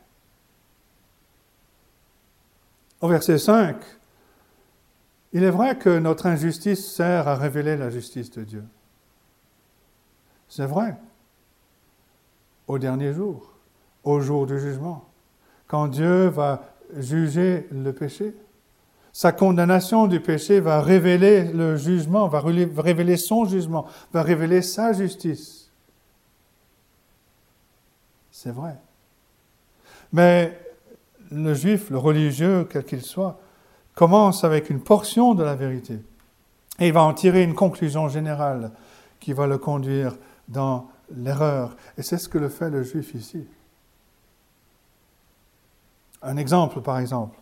Au 3.02 3.08
verset 3.08 3.38
5, 3.38 3.78
il 5.34 5.44
est 5.44 5.52
vrai 5.52 5.78
que 5.78 6.00
notre 6.00 6.26
injustice 6.26 6.94
sert 6.94 7.28
à 7.28 7.36
révéler 7.36 7.76
la 7.78 7.90
justice 7.90 8.32
de 8.32 8.44
Dieu. 8.44 8.64
C'est 10.48 10.66
vrai. 10.66 10.98
Au 12.68 12.80
dernier 12.80 13.14
jour, 13.14 13.54
au 14.04 14.20
jour 14.20 14.46
du 14.46 14.60
jugement, 14.60 15.10
quand 15.68 15.88
Dieu 15.88 16.28
va 16.28 16.74
juger 16.96 17.68
le 17.72 17.92
péché, 17.94 18.34
sa 19.18 19.32
condamnation 19.32 20.06
du 20.06 20.20
péché 20.20 20.60
va 20.60 20.80
révéler 20.80 21.46
le 21.46 21.76
jugement, 21.76 22.28
va 22.28 22.40
révéler 22.40 23.18
son 23.18 23.46
jugement, 23.46 23.88
va 24.14 24.22
révéler 24.22 24.62
sa 24.62 24.94
justice. 24.94 25.72
C'est 28.30 28.52
vrai. 28.52 28.76
Mais 30.14 30.56
le 31.32 31.56
juif, 31.56 31.90
le 31.90 31.98
religieux, 31.98 32.68
quel 32.70 32.86
qu'il 32.86 33.02
soit, 33.02 33.40
commence 33.96 34.44
avec 34.44 34.70
une 34.70 34.82
portion 34.82 35.34
de 35.34 35.44
la 35.44 35.56
vérité. 35.56 35.96
Et 36.78 36.86
il 36.86 36.94
va 36.94 37.02
en 37.02 37.16
tirer 37.16 37.42
une 37.42 37.56
conclusion 37.56 38.10
générale 38.10 38.70
qui 39.20 39.34
va 39.34 39.48
le 39.48 39.58
conduire 39.58 40.16
dans 40.48 40.92
l'erreur. 41.10 41.76
Et 41.98 42.04
c'est 42.04 42.20
ce 42.20 42.30
que 42.30 42.38
le 42.38 42.50
fait 42.50 42.70
le 42.70 42.84
juif 42.84 43.16
ici. 43.16 43.48
Un 46.22 46.38
exemple, 46.38 46.82
par 46.82 47.00
exemple. 47.00 47.36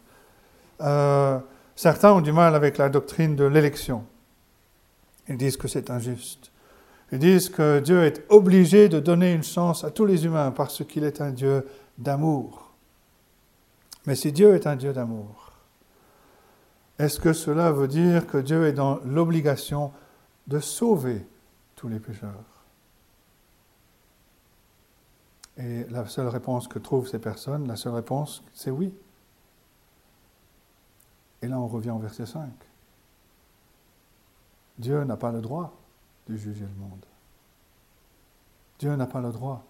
Euh, 0.79 1.38
Certains 1.75 2.13
ont 2.13 2.21
du 2.21 2.31
mal 2.31 2.55
avec 2.55 2.77
la 2.77 2.89
doctrine 2.89 3.35
de 3.35 3.43
l'élection. 3.43 4.05
Ils 5.27 5.38
disent 5.38 5.57
que 5.57 5.67
c'est 5.67 5.89
injuste. 5.89 6.51
Ils 7.11 7.19
disent 7.19 7.49
que 7.49 7.79
Dieu 7.79 8.03
est 8.03 8.23
obligé 8.29 8.89
de 8.89 8.99
donner 8.99 9.33
une 9.33 9.43
chance 9.43 9.83
à 9.83 9.91
tous 9.91 10.05
les 10.05 10.25
humains 10.25 10.51
parce 10.51 10.83
qu'il 10.85 11.03
est 11.03 11.21
un 11.21 11.31
Dieu 11.31 11.67
d'amour. 11.97 12.71
Mais 14.05 14.15
si 14.15 14.31
Dieu 14.31 14.55
est 14.55 14.67
un 14.67 14.75
Dieu 14.75 14.93
d'amour, 14.93 15.51
est-ce 16.97 17.19
que 17.19 17.33
cela 17.33 17.71
veut 17.71 17.88
dire 17.88 18.25
que 18.25 18.38
Dieu 18.38 18.65
est 18.67 18.73
dans 18.73 18.99
l'obligation 19.05 19.91
de 20.47 20.59
sauver 20.59 21.25
tous 21.75 21.89
les 21.89 21.99
pécheurs? 21.99 22.31
Et 25.57 25.85
la 25.89 26.05
seule 26.05 26.27
réponse 26.27 26.67
que 26.67 26.79
trouvent 26.79 27.07
ces 27.07 27.19
personnes, 27.19 27.67
la 27.67 27.75
seule 27.75 27.93
réponse, 27.93 28.43
c'est 28.53 28.71
oui. 28.71 28.93
Et 31.45 31.47
là, 31.47 31.60
on 31.60 31.67
revient 31.67 31.91
au 31.91 31.99
verset 31.99 32.25
5. 32.25 32.49
Dieu 34.79 35.03
n'a 35.03 35.15
pas 35.15 35.31
le 35.31 35.41
droit 35.41 35.71
de 36.27 36.36
juger 36.36 36.65
le 36.65 36.81
monde. 36.81 37.05
Dieu 38.79 38.95
n'a 38.95 39.05
pas 39.05 39.21
le 39.21 39.31
droit. 39.31 39.63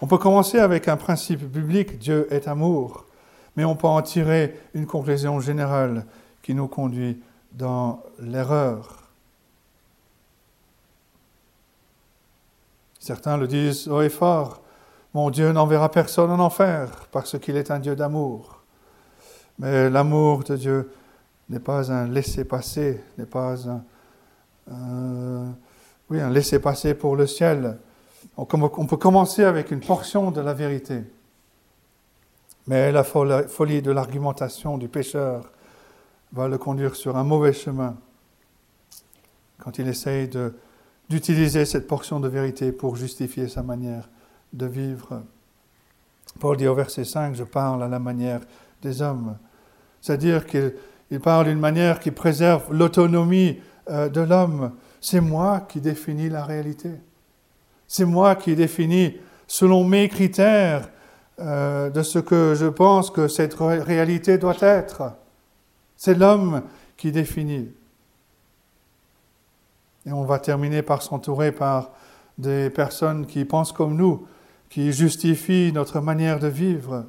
On 0.00 0.06
peut 0.06 0.16
commencer 0.16 0.58
avec 0.58 0.88
un 0.88 0.96
principe 0.96 1.44
biblique, 1.44 1.98
Dieu 1.98 2.26
est 2.32 2.48
amour, 2.48 3.04
mais 3.54 3.66
on 3.66 3.76
peut 3.76 3.86
en 3.86 4.00
tirer 4.00 4.58
une 4.72 4.86
conclusion 4.86 5.40
générale 5.40 6.06
qui 6.40 6.54
nous 6.54 6.68
conduit 6.68 7.22
dans 7.52 8.02
l'erreur. 8.18 9.10
Certains 12.98 13.36
le 13.36 13.46
disent 13.46 13.88
haut 13.88 14.00
et 14.00 14.08
fort, 14.08 14.62
mon 15.12 15.28
Dieu 15.28 15.52
n'enverra 15.52 15.90
personne 15.90 16.30
en 16.30 16.38
enfer 16.38 17.08
parce 17.12 17.38
qu'il 17.38 17.58
est 17.58 17.70
un 17.70 17.78
Dieu 17.78 17.94
d'amour. 17.94 18.55
Mais 19.58 19.88
l'amour 19.90 20.44
de 20.44 20.56
Dieu 20.56 20.90
n'est 21.48 21.60
pas 21.60 21.90
un 21.92 22.08
laisser-passer, 22.08 23.00
n'est 23.18 23.26
pas 23.26 23.56
un, 24.70 25.54
oui, 26.10 26.20
un 26.20 26.30
laisser-passer 26.30 26.94
pour 26.94 27.16
le 27.16 27.26
ciel. 27.26 27.78
On, 28.36 28.44
peut 28.44 28.96
commencer 28.96 29.44
avec 29.44 29.70
une 29.70 29.80
portion 29.80 30.30
de 30.30 30.40
la 30.40 30.52
vérité. 30.52 31.04
Mais 32.66 32.90
la 32.92 33.04
folie 33.04 33.82
de 33.82 33.92
l'argumentation 33.92 34.76
du 34.76 34.88
pécheur 34.88 35.50
va 36.32 36.48
le 36.48 36.58
conduire 36.58 36.96
sur 36.96 37.16
un 37.16 37.24
mauvais 37.24 37.52
chemin 37.52 37.96
quand 39.58 39.78
il 39.78 39.88
essaye 39.88 40.28
d'utiliser 41.08 41.64
cette 41.64 41.86
portion 41.86 42.20
de 42.20 42.28
vérité 42.28 42.72
pour 42.72 42.96
justifier 42.96 43.48
sa 43.48 43.62
manière 43.62 44.08
de 44.52 44.66
vivre. 44.66 45.22
Paul 46.38 46.56
dit 46.56 46.66
au 46.66 46.74
verset 46.74 47.04
5, 47.04 47.34
je 47.34 47.44
parle 47.44 47.82
à 47.82 47.88
la 47.88 47.98
manière 47.98 48.40
des 48.82 49.00
hommes. 49.00 49.38
C'est-à-dire 50.06 50.46
qu'il 50.46 51.20
parle 51.20 51.46
d'une 51.46 51.58
manière 51.58 51.98
qui 51.98 52.12
préserve 52.12 52.72
l'autonomie 52.72 53.58
euh, 53.90 54.08
de 54.08 54.20
l'homme. 54.20 54.70
C'est 55.00 55.20
moi 55.20 55.66
qui 55.68 55.80
définis 55.80 56.28
la 56.28 56.44
réalité. 56.44 56.90
C'est 57.88 58.04
moi 58.04 58.36
qui 58.36 58.54
définis, 58.54 59.16
selon 59.48 59.82
mes 59.82 60.08
critères, 60.08 60.88
euh, 61.40 61.90
de 61.90 62.04
ce 62.04 62.20
que 62.20 62.54
je 62.54 62.66
pense 62.66 63.10
que 63.10 63.26
cette 63.26 63.54
réalité 63.54 64.38
doit 64.38 64.54
être. 64.60 65.16
C'est 65.96 66.14
l'homme 66.14 66.62
qui 66.96 67.10
définit. 67.10 67.72
Et 70.06 70.12
on 70.12 70.22
va 70.22 70.38
terminer 70.38 70.82
par 70.82 71.02
s'entourer 71.02 71.50
par 71.50 71.90
des 72.38 72.70
personnes 72.70 73.26
qui 73.26 73.44
pensent 73.44 73.72
comme 73.72 73.96
nous, 73.96 74.24
qui 74.70 74.92
justifie 74.92 75.72
notre 75.74 76.00
manière 76.00 76.38
de 76.38 76.46
vivre. 76.46 77.06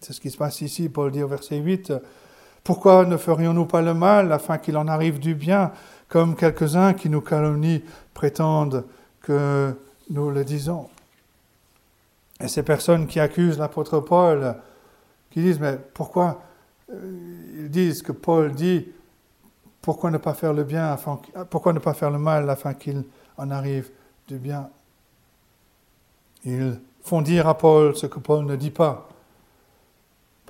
C'est 0.00 0.14
ce 0.14 0.20
qui 0.20 0.30
se 0.30 0.38
passe 0.38 0.62
ici, 0.62 0.88
Paul 0.88 1.12
dit 1.12 1.22
au 1.22 1.28
verset 1.28 1.58
8, 1.58 1.92
Pourquoi 2.64 3.04
ne 3.04 3.18
ferions-nous 3.18 3.66
pas 3.66 3.82
le 3.82 3.92
mal 3.92 4.32
afin 4.32 4.56
qu'il 4.56 4.78
en 4.78 4.88
arrive 4.88 5.18
du 5.18 5.34
bien, 5.34 5.72
comme 6.08 6.36
quelques-uns 6.36 6.94
qui 6.94 7.10
nous 7.10 7.20
calomnient 7.20 7.82
prétendent 8.14 8.84
que 9.20 9.74
nous 10.08 10.30
le 10.30 10.42
disons? 10.42 10.88
Et 12.40 12.48
ces 12.48 12.62
personnes 12.62 13.06
qui 13.06 13.20
accusent 13.20 13.58
l'apôtre 13.58 14.00
Paul, 14.00 14.54
qui 15.30 15.42
disent, 15.42 15.60
mais 15.60 15.78
pourquoi 15.92 16.42
euh, 16.90 17.58
Ils 17.58 17.70
disent 17.70 18.00
que 18.00 18.12
Paul 18.12 18.52
dit, 18.52 18.88
pourquoi 19.82 20.10
ne 20.10 20.16
pas 20.16 20.32
faire 20.32 20.54
le 20.54 20.64
bien, 20.64 20.92
afin, 20.92 21.20
pourquoi 21.50 21.74
ne 21.74 21.78
pas 21.78 21.92
faire 21.92 22.10
le 22.10 22.18
mal 22.18 22.48
afin 22.48 22.72
qu'il 22.72 23.04
en 23.36 23.50
arrive 23.50 23.90
du 24.28 24.38
bien? 24.38 24.70
Ils 26.46 26.80
font 27.02 27.20
dire 27.20 27.46
à 27.46 27.58
Paul 27.58 27.94
ce 27.94 28.06
que 28.06 28.18
Paul 28.18 28.46
ne 28.46 28.56
dit 28.56 28.70
pas 28.70 29.09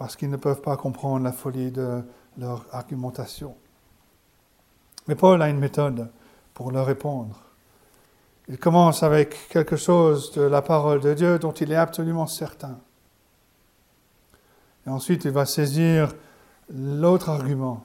parce 0.00 0.16
qu'ils 0.16 0.30
ne 0.30 0.38
peuvent 0.38 0.62
pas 0.62 0.78
comprendre 0.78 1.22
la 1.22 1.30
folie 1.30 1.70
de 1.70 2.02
leur 2.38 2.64
argumentation. 2.72 3.54
Mais 5.06 5.14
Paul 5.14 5.42
a 5.42 5.50
une 5.50 5.58
méthode 5.58 6.10
pour 6.54 6.72
leur 6.72 6.86
répondre. 6.86 7.38
Il 8.48 8.56
commence 8.58 9.02
avec 9.02 9.36
quelque 9.50 9.76
chose 9.76 10.32
de 10.32 10.40
la 10.40 10.62
parole 10.62 11.00
de 11.00 11.12
Dieu 11.12 11.38
dont 11.38 11.52
il 11.52 11.70
est 11.70 11.76
absolument 11.76 12.26
certain. 12.26 12.78
Et 14.86 14.88
ensuite, 14.88 15.26
il 15.26 15.32
va 15.32 15.44
saisir 15.44 16.14
l'autre 16.70 17.28
argument. 17.28 17.84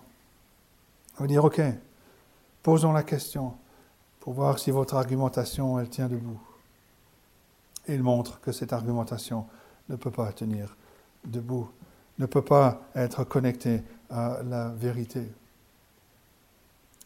Il 1.18 1.24
va 1.24 1.28
dire, 1.28 1.44
OK, 1.44 1.62
posons 2.64 2.94
la 2.94 3.04
question 3.04 3.56
pour 4.22 4.32
voir 4.32 4.58
si 4.58 4.72
votre 4.72 4.96
argumentation, 4.96 5.82
elle 5.82 5.90
tient 5.90 6.08
debout. 6.08 6.40
Et 7.90 7.96
il 7.96 8.04
montre 8.04 8.40
que 8.40 8.54
cette 8.54 8.72
argumentation 8.72 9.46
ne 9.90 9.98
peut 9.98 10.12
pas 10.12 10.32
tenir 10.32 10.78
debout 11.26 11.70
ne 12.20 12.26
peut 12.26 12.42
pas 12.42 12.82
être 12.96 13.24
connecté 13.24 13.82
à 14.10 14.40
la 14.48 14.70
vérité. 14.70 15.24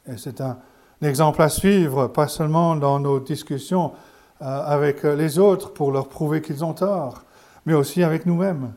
Et 0.07 0.17
c'est 0.17 0.41
un, 0.41 0.57
exemple 1.01 1.41
à 1.41 1.49
suivre, 1.49 2.07
pas 2.07 2.27
seulement 2.27 2.75
dans 2.75 2.99
nos 2.99 3.19
discussions 3.19 3.93
euh, 4.41 4.45
avec 4.45 5.03
les 5.03 5.39
autres 5.39 5.71
pour 5.71 5.91
leur 5.91 6.09
prouver 6.09 6.41
qu'ils 6.41 6.63
ont 6.63 6.73
tort, 6.73 7.23
mais 7.65 7.73
aussi 7.73 8.03
avec 8.03 8.25
nous-mêmes. 8.25 8.73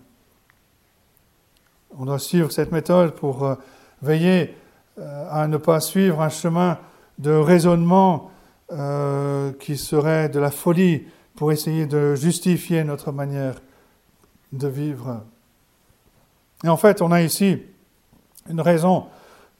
On 1.98 2.06
doit 2.06 2.18
suivre 2.18 2.50
cette 2.50 2.72
méthode 2.72 3.12
pour 3.12 3.44
euh, 3.44 3.54
veiller 4.02 4.54
euh, 4.98 5.26
à 5.30 5.48
ne 5.48 5.56
pas 5.56 5.80
suivre 5.80 6.20
un 6.20 6.28
chemin 6.28 6.78
de 7.18 7.32
raisonnement 7.32 8.28
qui 9.58 9.76
serait 9.76 10.30
de 10.30 10.40
la 10.40 10.50
folie 10.50 11.04
pour 11.36 11.52
essayer 11.52 11.84
de 11.84 12.14
justifier 12.14 12.84
notre 12.84 13.12
manière 13.12 13.60
de 14.52 14.66
vivre. 14.66 15.20
Et 16.64 16.68
en 16.68 16.76
fait, 16.76 17.02
on 17.02 17.10
a 17.10 17.22
ici 17.22 17.58
une 18.48 18.60
raison 18.60 19.06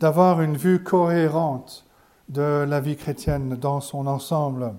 d'avoir 0.01 0.41
une 0.41 0.57
vue 0.57 0.83
cohérente 0.83 1.85
de 2.29 2.65
la 2.69 2.81
vie 2.81 2.97
chrétienne 2.97 3.57
dans 3.57 3.81
son 3.81 4.07
ensemble, 4.07 4.73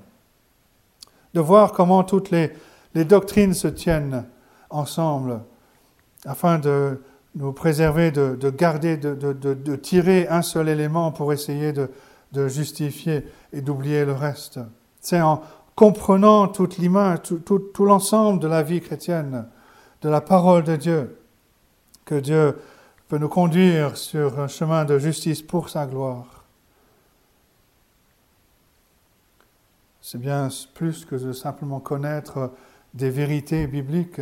de 1.34 1.40
voir 1.40 1.72
comment 1.72 2.04
toutes 2.04 2.32
les, 2.32 2.52
doctrines 2.96 3.54
se 3.54 3.68
tiennent 3.68 4.26
ensemble, 4.70 5.42
afin 6.26 6.60
de 6.60 7.02
nous 7.36 7.52
préserver, 7.52 8.12
de, 8.12 8.50
garder, 8.50 8.98
de, 8.98 9.76
tirer 9.76 10.28
un 10.30 10.42
seul 10.42 10.70
élément 10.70 11.12
pour 11.12 11.34
essayer 11.34 11.74
de, 11.74 11.90
justifier 12.48 13.26
et 13.52 13.62
d'oublier 13.62 14.06
le 14.06 14.14
reste. 14.14 14.60
C'est 15.00 15.22
en 15.22 15.42
comprenant 15.76 16.48
toute 16.48 16.78
l'image, 16.78 17.20
tout 17.24 17.86
l'ensemble 17.86 18.40
de 18.40 18.48
la 18.48 18.64
vie 18.64 18.82
chrétienne, 18.82 19.48
de 20.02 20.10
la 20.10 20.22
parole 20.22 20.64
de 20.64 20.76
Dieu, 20.76 21.18
que 22.06 22.16
Dieu 22.16 22.58
peut 23.08 23.18
nous 23.18 23.30
conduire 23.30 23.98
sur 23.98 24.40
un 24.40 24.48
chemin 24.48 24.86
de 24.86 24.98
justice 24.98 25.42
pour 25.42 25.70
sa 25.70 25.86
gloire. 25.86 26.44
C'est 30.02 30.18
bien 30.18 30.50
plus 30.74 31.06
que 31.06 31.16
de 31.16 31.32
simplement 31.32 31.80
connaître 31.80 32.52
des 32.94 33.10
vérités 33.10 33.68
bibliques, 33.68 34.22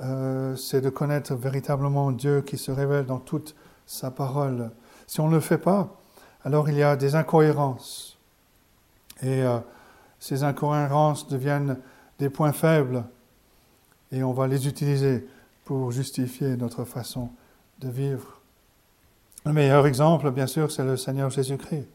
euh, 0.00 0.56
c'est 0.56 0.80
de 0.80 0.90
connaître 0.90 1.34
véritablement 1.34 2.10
Dieu 2.10 2.42
qui 2.42 2.58
se 2.58 2.72
révèle 2.72 3.06
dans 3.06 3.20
toute 3.20 3.54
sa 3.86 4.10
parole. 4.10 4.70
Si 5.06 5.20
on 5.20 5.28
ne 5.28 5.34
le 5.34 5.40
fait 5.40 5.58
pas, 5.58 5.96
alors 6.44 6.68
il 6.68 6.76
y 6.76 6.82
a 6.82 6.96
des 6.96 7.14
incohérences. 7.14 8.18
Et 9.22 9.42
euh, 9.42 9.58
ces 10.18 10.42
incohérences 10.42 11.28
deviennent 11.28 11.78
des 12.18 12.28
points 12.28 12.52
faibles 12.52 13.04
et 14.10 14.22
on 14.22 14.32
va 14.32 14.46
les 14.46 14.66
utiliser 14.66 15.26
pour 15.64 15.90
justifier 15.90 16.56
notre 16.56 16.84
façon 16.84 17.30
de 17.80 17.88
vivre. 17.88 18.40
Le 19.46 19.52
meilleur 19.52 19.86
exemple, 19.86 20.30
bien 20.30 20.46
sûr, 20.46 20.70
c'est 20.70 20.84
le 20.84 20.96
Seigneur 20.96 21.30
Jésus-Christ. 21.30 21.86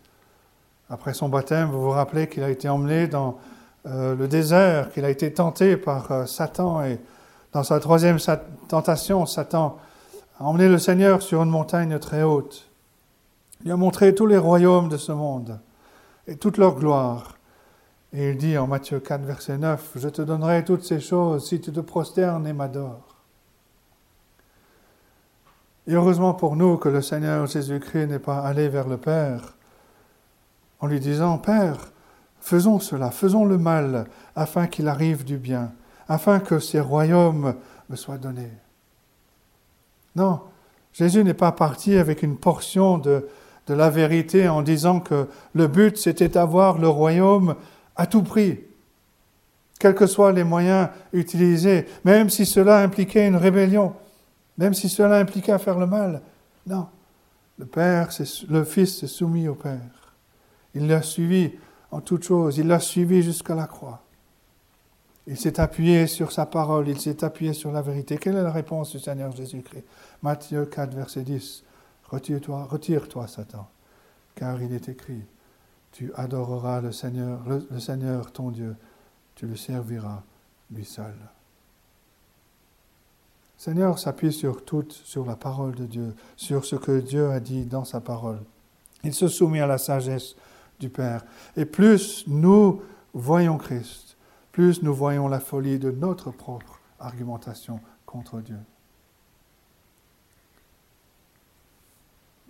Après 0.89 1.13
son 1.13 1.29
baptême, 1.29 1.69
vous 1.69 1.82
vous 1.82 1.89
rappelez 1.89 2.27
qu'il 2.27 2.43
a 2.43 2.49
été 2.49 2.67
emmené 2.67 3.08
dans 3.08 3.39
euh, 3.86 4.15
le 4.15 4.27
désert, 4.27 4.91
qu'il 4.91 5.05
a 5.05 5.10
été 5.10 5.32
tenté 5.32 5.77
par 5.77 6.12
euh, 6.12 6.25
Satan 6.25 6.84
et 6.84 6.99
dans 7.53 7.63
sa 7.63 7.79
troisième 7.79 8.17
tentation, 8.67 9.25
Satan 9.25 9.79
a 10.39 10.43
emmené 10.43 10.67
le 10.67 10.77
Seigneur 10.77 11.23
sur 11.23 11.41
une 11.41 11.49
montagne 11.49 11.97
très 11.97 12.21
haute. 12.21 12.69
Il 13.62 13.65
lui 13.65 13.71
a 13.71 13.75
montré 13.75 14.13
tous 14.13 14.27
les 14.27 14.38
royaumes 14.38 14.89
de 14.89 14.97
ce 14.97 15.12
monde 15.12 15.60
et 16.27 16.36
toute 16.36 16.58
leur 16.58 16.75
gloire. 16.75 17.38
Et 18.13 18.32
il 18.32 18.38
dit 18.38 18.58
en 18.58 18.67
Matthieu 18.67 18.99
4, 18.99 19.23
verset 19.23 19.58
9, 19.58 19.91
Je 19.95 20.10
te 20.10 20.21
donnerai 20.21 20.63
toutes 20.63 20.84
ces 20.84 20.99
choses 20.99 21.47
si 21.47 21.60
tu 21.60 21.71
te 21.71 21.79
prosternes 21.79 22.45
et 22.45 22.53
m'adores. 22.53 23.08
Et 25.89 25.93
heureusement 25.93 26.36
pour 26.36 26.56
nous 26.56 26.78
que 26.78 26.88
le 26.88 27.02
Seigneur 27.02 27.47
Jésus-Christ 27.47 28.06
n'est 28.06 28.19
pas 28.19 28.41
allé 28.41 28.69
vers 28.69 28.88
le 28.88 28.97
Père 28.97 29.56
en 30.82 30.86
lui 30.86 30.99
disant, 30.99 31.39
Père, 31.39 31.91
faisons 32.39 32.80
cela, 32.80 33.10
faisons 33.10 33.43
le 33.43 33.58
mal, 33.58 34.06
afin 34.36 34.67
qu'il 34.67 34.88
arrive 34.88 35.25
du 35.25 35.38
bien, 35.38 35.71
afin 36.08 36.41
que 36.41 36.60
ces 36.60 36.80
royaumes 36.80 37.56
me 37.89 37.95
soient 37.95 38.19
donnés. 38.19 38.52
Non, 40.15 40.41
Jésus 40.93 41.23
n'est 41.23 41.34
pas 41.34 41.54
parti 41.54 41.97
avec 41.97 42.21
une 42.21 42.38
portion 42.38 42.99
de, 42.99 43.28
la 43.67 43.89
vérité 43.89 44.47
en 44.47 44.62
disant 44.62 44.99
que 44.99 45.28
le 45.54 45.67
but 45.67 45.97
c'était 45.97 46.30
d'avoir 46.30 46.78
le 46.78 46.88
royaume 46.88 47.56
à 47.95 48.06
tout 48.06 48.23
prix, 48.23 48.60
quels 49.80 49.95
que 49.95 50.06
soient 50.06 50.34
les 50.34 50.43
moyens 50.43 50.89
utilisés, 51.13 51.88
même 52.06 52.30
si 52.30 52.45
cela 52.45 52.78
impliquait 52.78 53.28
une 53.28 53.36
rébellion 53.36 53.95
même 54.59 54.73
si 54.73 54.89
cela 54.89 55.15
impliquait 55.17 55.57
faire 55.57 55.79
le 55.79 55.87
mal. 55.87 56.21
Non. 56.67 56.87
Le 57.57 57.65
Père, 57.65 58.09
le 58.49 58.63
Fils 58.65 58.99
s'est 58.99 59.07
soumis 59.07 59.47
au 59.47 59.55
Père. 59.55 60.13
Il 60.75 60.87
l'a 60.87 61.01
suivi 61.01 61.53
en 61.91 62.01
toutes 62.01 62.23
choses. 62.23 62.57
Il 62.57 62.67
l'a 62.67 62.81
suivi 62.81 63.21
jusqu'à 63.23 63.55
la 63.55 63.67
croix. 63.67 64.03
Il 65.27 65.37
s'est 65.37 65.61
appuyé 65.61 66.07
sur 66.07 66.31
sa 66.31 66.45
parole, 66.45 66.89
il 66.89 66.99
s'est 66.99 67.23
appuyé 67.23 67.53
sur 67.53 67.71
la 67.71 67.81
vérité. 67.81 68.17
Quelle 68.17 68.35
est 68.35 68.43
la 68.43 68.51
réponse 68.51 68.91
du 68.91 68.99
Seigneur 68.99 69.33
Jésus-Christ? 69.33 69.85
Matthieu 70.23 70.65
4, 70.65 70.93
verset 70.93 71.21
10. 71.21 71.63
Retire-toi, 72.05 72.63
retire-toi, 72.65 73.27
Satan, 73.27 73.69
car 74.33 74.61
il 74.61 74.73
est 74.73 74.89
écrit, 74.89 75.23
tu 75.91 76.11
adoreras 76.15 76.81
le 76.81 76.91
Seigneur, 76.91 77.41
le 77.47 77.79
Seigneur 77.79 78.31
ton 78.31 78.49
Dieu, 78.49 78.75
tu 79.35 79.45
le 79.45 79.55
serviras 79.55 80.23
lui 80.71 80.83
seul. 80.83 81.15
Seigneur 83.59 83.99
s'appuie 83.99 84.31
sur 84.31 84.63
tout, 84.63 84.85
sur 84.89 85.25
la 85.25 85.35
parole 85.35 85.75
de 85.75 85.85
Dieu, 85.85 86.15
sur 86.37 86.63
ce 86.63 86.77
que 86.77 87.01
Dieu 87.01 87.29
a 87.29 87.41
dit 87.41 87.65
dans 87.65 87.83
sa 87.83 87.99
parole. 87.99 88.39
Il 89.03 89.13
se 89.13 89.27
soumet 89.27 89.59
à 89.59 89.67
la 89.67 89.77
sagesse 89.77 90.37
du 90.79 90.87
Père. 90.87 91.25
Et 91.57 91.65
plus 91.65 92.23
nous 92.25 92.81
voyons 93.13 93.57
Christ, 93.57 94.15
plus 94.53 94.81
nous 94.81 94.93
voyons 94.93 95.27
la 95.27 95.41
folie 95.41 95.77
de 95.77 95.91
notre 95.91 96.31
propre 96.31 96.79
argumentation 97.01 97.81
contre 98.05 98.39
Dieu. 98.39 98.59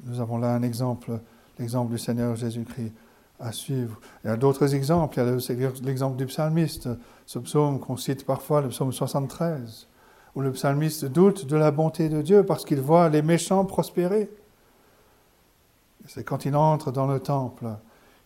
Nous 0.03 0.19
avons 0.19 0.37
là 0.37 0.53
un 0.53 0.61
exemple, 0.61 1.19
l'exemple 1.57 1.91
du 1.91 1.97
Seigneur 1.97 2.35
Jésus-Christ 2.35 2.93
à 3.39 3.51
suivre. 3.51 3.99
Il 4.23 4.27
y 4.27 4.29
a 4.29 4.37
d'autres 4.37 4.75
exemples. 4.75 5.17
Il 5.17 5.59
y 5.59 5.65
a 5.65 5.71
l'exemple 5.81 6.17
du 6.17 6.27
psalmiste, 6.27 6.87
ce 7.25 7.39
psaume 7.39 7.79
qu'on 7.79 7.97
cite 7.97 8.27
parfois, 8.27 8.61
le 8.61 8.69
psaume 8.69 8.91
73 8.91 9.87
où 10.35 10.41
le 10.41 10.51
psalmiste 10.51 11.05
doute 11.05 11.45
de 11.45 11.55
la 11.55 11.71
bonté 11.71 12.09
de 12.09 12.21
Dieu 12.21 12.45
parce 12.45 12.65
qu'il 12.65 12.81
voit 12.81 13.09
les 13.09 13.21
méchants 13.21 13.65
prospérer. 13.65 14.29
C'est 16.07 16.23
quand 16.23 16.45
il 16.45 16.55
entre 16.55 16.91
dans 16.91 17.07
le 17.07 17.19
temple 17.19 17.67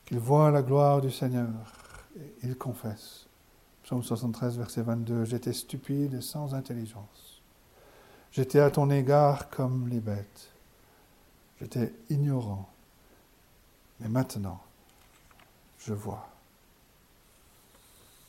qu'il 0.06 0.20
voit 0.20 0.52
la 0.52 0.62
gloire 0.62 1.02
du 1.02 1.12
Seigneur. 1.12 1.50
Et 2.18 2.48
il 2.48 2.58
confesse. 2.58 3.26
Psaume 3.84 4.04
73, 4.04 4.58
verset 4.58 4.82
22. 4.82 5.26
J'étais 5.26 5.54
stupide 5.54 6.14
et 6.14 6.22
sans 6.22 6.54
intelligence. 6.54 7.42
J'étais 8.32 8.60
à 8.60 8.72
ton 8.72 8.90
égard 8.90 9.50
comme 9.50 9.88
les 9.90 10.00
bêtes. 10.00 10.50
J'étais 11.60 11.94
ignorant. 12.10 12.70
Mais 14.00 14.10
maintenant, 14.10 14.60
je 15.80 15.94
vois. 15.94 16.28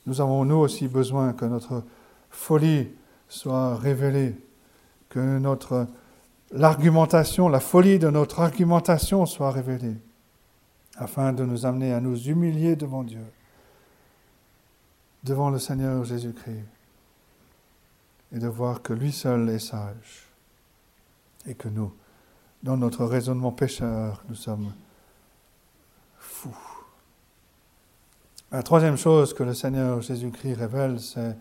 nous 0.06 0.20
avons 0.20 0.44
nous 0.44 0.56
aussi 0.56 0.88
besoin 0.88 1.32
que 1.32 1.44
notre 1.44 1.82
folie 2.30 2.88
soit 3.28 3.76
révélée, 3.76 4.36
que 5.08 5.38
notre 5.38 5.86
l'argumentation, 6.54 7.48
la 7.48 7.60
folie 7.60 7.98
de 7.98 8.08
notre 8.08 8.40
argumentation 8.40 9.26
soit 9.26 9.50
révélée, 9.50 9.96
afin 10.96 11.32
de 11.32 11.44
nous 11.44 11.66
amener 11.66 11.92
à 11.92 12.00
nous 12.00 12.16
humilier 12.16 12.76
devant 12.76 13.02
Dieu, 13.02 13.24
devant 15.24 15.50
le 15.50 15.58
Seigneur 15.58 16.04
Jésus-Christ, 16.04 16.64
et 18.32 18.38
de 18.38 18.48
voir 18.48 18.82
que 18.82 18.92
lui 18.92 19.12
seul 19.12 19.48
est 19.48 19.58
sage, 19.58 20.26
et 21.46 21.54
que 21.54 21.68
nous, 21.68 21.92
dans 22.62 22.76
notre 22.76 23.04
raisonnement 23.04 23.52
pécheur, 23.52 24.22
nous 24.28 24.34
sommes 24.34 24.72
fous. 26.18 26.56
La 28.52 28.62
troisième 28.62 28.96
chose 28.96 29.34
que 29.34 29.42
le 29.42 29.54
Seigneur 29.54 30.00
Jésus-Christ 30.00 30.54
révèle, 30.54 31.00
c'est 31.00 31.36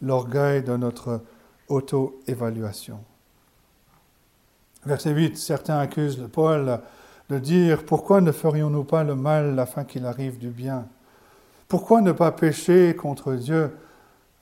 l'orgueil 0.00 0.62
de 0.62 0.76
notre 0.76 1.22
auto-évaluation. 1.68 3.00
Verset 4.84 5.12
8, 5.12 5.36
certains 5.36 5.78
accusent 5.78 6.28
Paul 6.32 6.80
de 7.28 7.38
dire, 7.38 7.84
pourquoi 7.84 8.20
ne 8.20 8.32
ferions-nous 8.32 8.84
pas 8.84 9.04
le 9.04 9.14
mal 9.14 9.58
afin 9.58 9.84
qu'il 9.84 10.06
arrive 10.06 10.38
du 10.38 10.48
bien? 10.48 10.86
Pourquoi 11.68 12.00
ne 12.00 12.12
pas 12.12 12.32
pécher 12.32 12.96
contre 12.96 13.34
Dieu 13.34 13.76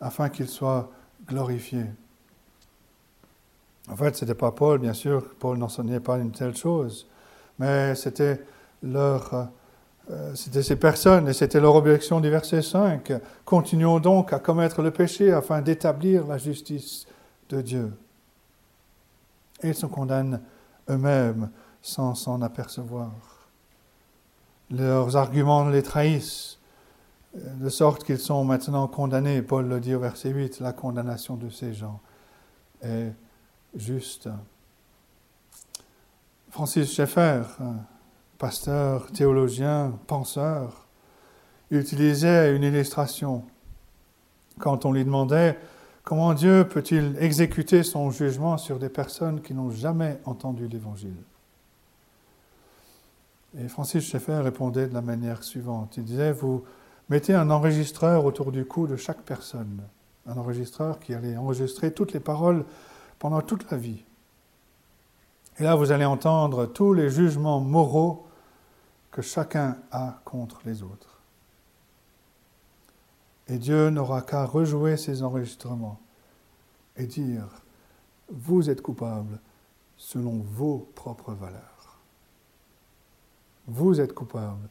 afin 0.00 0.28
qu'il 0.28 0.48
soit 0.48 0.90
glorifié? 1.26 1.84
En 3.90 3.96
fait, 3.96 4.16
ce 4.16 4.24
n'était 4.24 4.38
pas 4.38 4.52
Paul, 4.52 4.78
bien 4.78 4.94
sûr, 4.94 5.34
Paul 5.38 5.58
n'enseignait 5.58 6.00
pas 6.00 6.18
une 6.18 6.32
telle 6.32 6.56
chose, 6.56 7.06
mais 7.58 7.94
c'était 7.94 8.42
leur... 8.82 9.50
Euh, 10.10 10.34
c'était 10.34 10.62
ces 10.62 10.76
personnes 10.76 11.28
et 11.28 11.32
c'était 11.32 11.60
leur 11.60 11.74
objection 11.74 12.20
du 12.20 12.30
verset 12.30 12.62
5. 12.62 13.12
Continuons 13.44 14.00
donc 14.00 14.32
à 14.32 14.38
commettre 14.38 14.80
le 14.80 14.90
péché 14.90 15.32
afin 15.32 15.60
d'établir 15.60 16.26
la 16.26 16.38
justice 16.38 17.06
de 17.50 17.60
Dieu. 17.60 17.92
Et 19.62 19.68
ils 19.68 19.74
se 19.74 19.86
condamnent 19.86 20.40
eux-mêmes 20.88 21.50
sans 21.82 22.14
s'en 22.14 22.40
apercevoir. 22.40 23.10
Leurs 24.70 25.16
arguments 25.16 25.68
les 25.68 25.82
trahissent, 25.82 26.58
de 27.34 27.68
sorte 27.68 28.04
qu'ils 28.04 28.18
sont 28.18 28.44
maintenant 28.44 28.86
condamnés. 28.88 29.42
Paul 29.42 29.68
le 29.68 29.80
dit 29.80 29.94
au 29.94 30.00
verset 30.00 30.30
8, 30.30 30.60
la 30.60 30.72
condamnation 30.72 31.36
de 31.36 31.50
ces 31.50 31.74
gens 31.74 32.00
est 32.82 33.12
juste. 33.74 34.28
Francis 36.50 36.92
Schaeffer, 36.92 37.42
pasteur, 38.38 39.10
théologien, 39.12 39.98
penseur, 40.06 40.86
utilisait 41.70 42.54
une 42.56 42.62
illustration 42.62 43.44
quand 44.58 44.84
on 44.84 44.92
lui 44.92 45.04
demandait 45.04 45.58
Comment 46.08 46.32
Dieu 46.32 46.66
peut-il 46.66 47.16
exécuter 47.20 47.82
son 47.82 48.10
jugement 48.10 48.56
sur 48.56 48.78
des 48.78 48.88
personnes 48.88 49.42
qui 49.42 49.52
n'ont 49.52 49.70
jamais 49.70 50.18
entendu 50.24 50.66
l'Évangile? 50.66 51.18
Et 53.58 53.68
Francis 53.68 54.04
Schaeffer 54.04 54.38
répondait 54.38 54.86
de 54.86 54.94
la 54.94 55.02
manière 55.02 55.44
suivante. 55.44 55.98
Il 55.98 56.04
disait, 56.04 56.32
vous 56.32 56.64
mettez 57.10 57.34
un 57.34 57.50
enregistreur 57.50 58.24
autour 58.24 58.52
du 58.52 58.64
cou 58.64 58.86
de 58.86 58.96
chaque 58.96 59.20
personne, 59.20 59.82
un 60.26 60.38
enregistreur 60.38 60.98
qui 60.98 61.12
allait 61.12 61.36
enregistrer 61.36 61.92
toutes 61.92 62.14
les 62.14 62.20
paroles 62.20 62.64
pendant 63.18 63.42
toute 63.42 63.70
la 63.70 63.76
vie. 63.76 64.02
Et 65.58 65.62
là, 65.64 65.74
vous 65.74 65.92
allez 65.92 66.06
entendre 66.06 66.64
tous 66.64 66.94
les 66.94 67.10
jugements 67.10 67.60
moraux 67.60 68.27
que 69.10 69.22
chacun 69.22 69.78
a 69.90 70.20
contre 70.24 70.60
les 70.64 70.82
autres. 70.82 71.18
Et 73.48 73.58
Dieu 73.58 73.90
n'aura 73.90 74.22
qu'à 74.22 74.44
rejouer 74.44 74.96
ces 74.96 75.22
enregistrements 75.22 75.98
et 76.96 77.06
dire, 77.06 77.48
vous 78.30 78.68
êtes 78.68 78.82
coupable 78.82 79.40
selon 79.96 80.38
vos 80.38 80.90
propres 80.94 81.32
valeurs. 81.32 81.98
Vous 83.66 84.00
êtes 84.00 84.14
coupable 84.14 84.68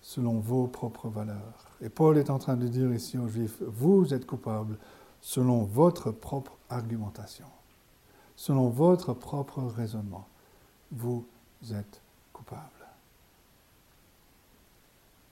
selon 0.00 0.38
vos 0.38 0.66
propres 0.66 1.08
valeurs. 1.08 1.66
Et 1.80 1.88
Paul 1.88 2.18
est 2.18 2.30
en 2.30 2.38
train 2.38 2.56
de 2.56 2.68
dire 2.68 2.92
ici 2.92 3.18
aux 3.18 3.28
Juifs, 3.28 3.62
vous 3.62 4.14
êtes 4.14 4.26
coupable 4.26 4.78
selon 5.20 5.64
votre 5.64 6.10
propre 6.10 6.56
argumentation, 6.68 7.46
selon 8.36 8.68
votre 8.68 9.12
propre 9.12 9.62
raisonnement. 9.62 10.26
Vous 10.90 11.26
êtes 11.72 12.00
coupable. 12.32 12.79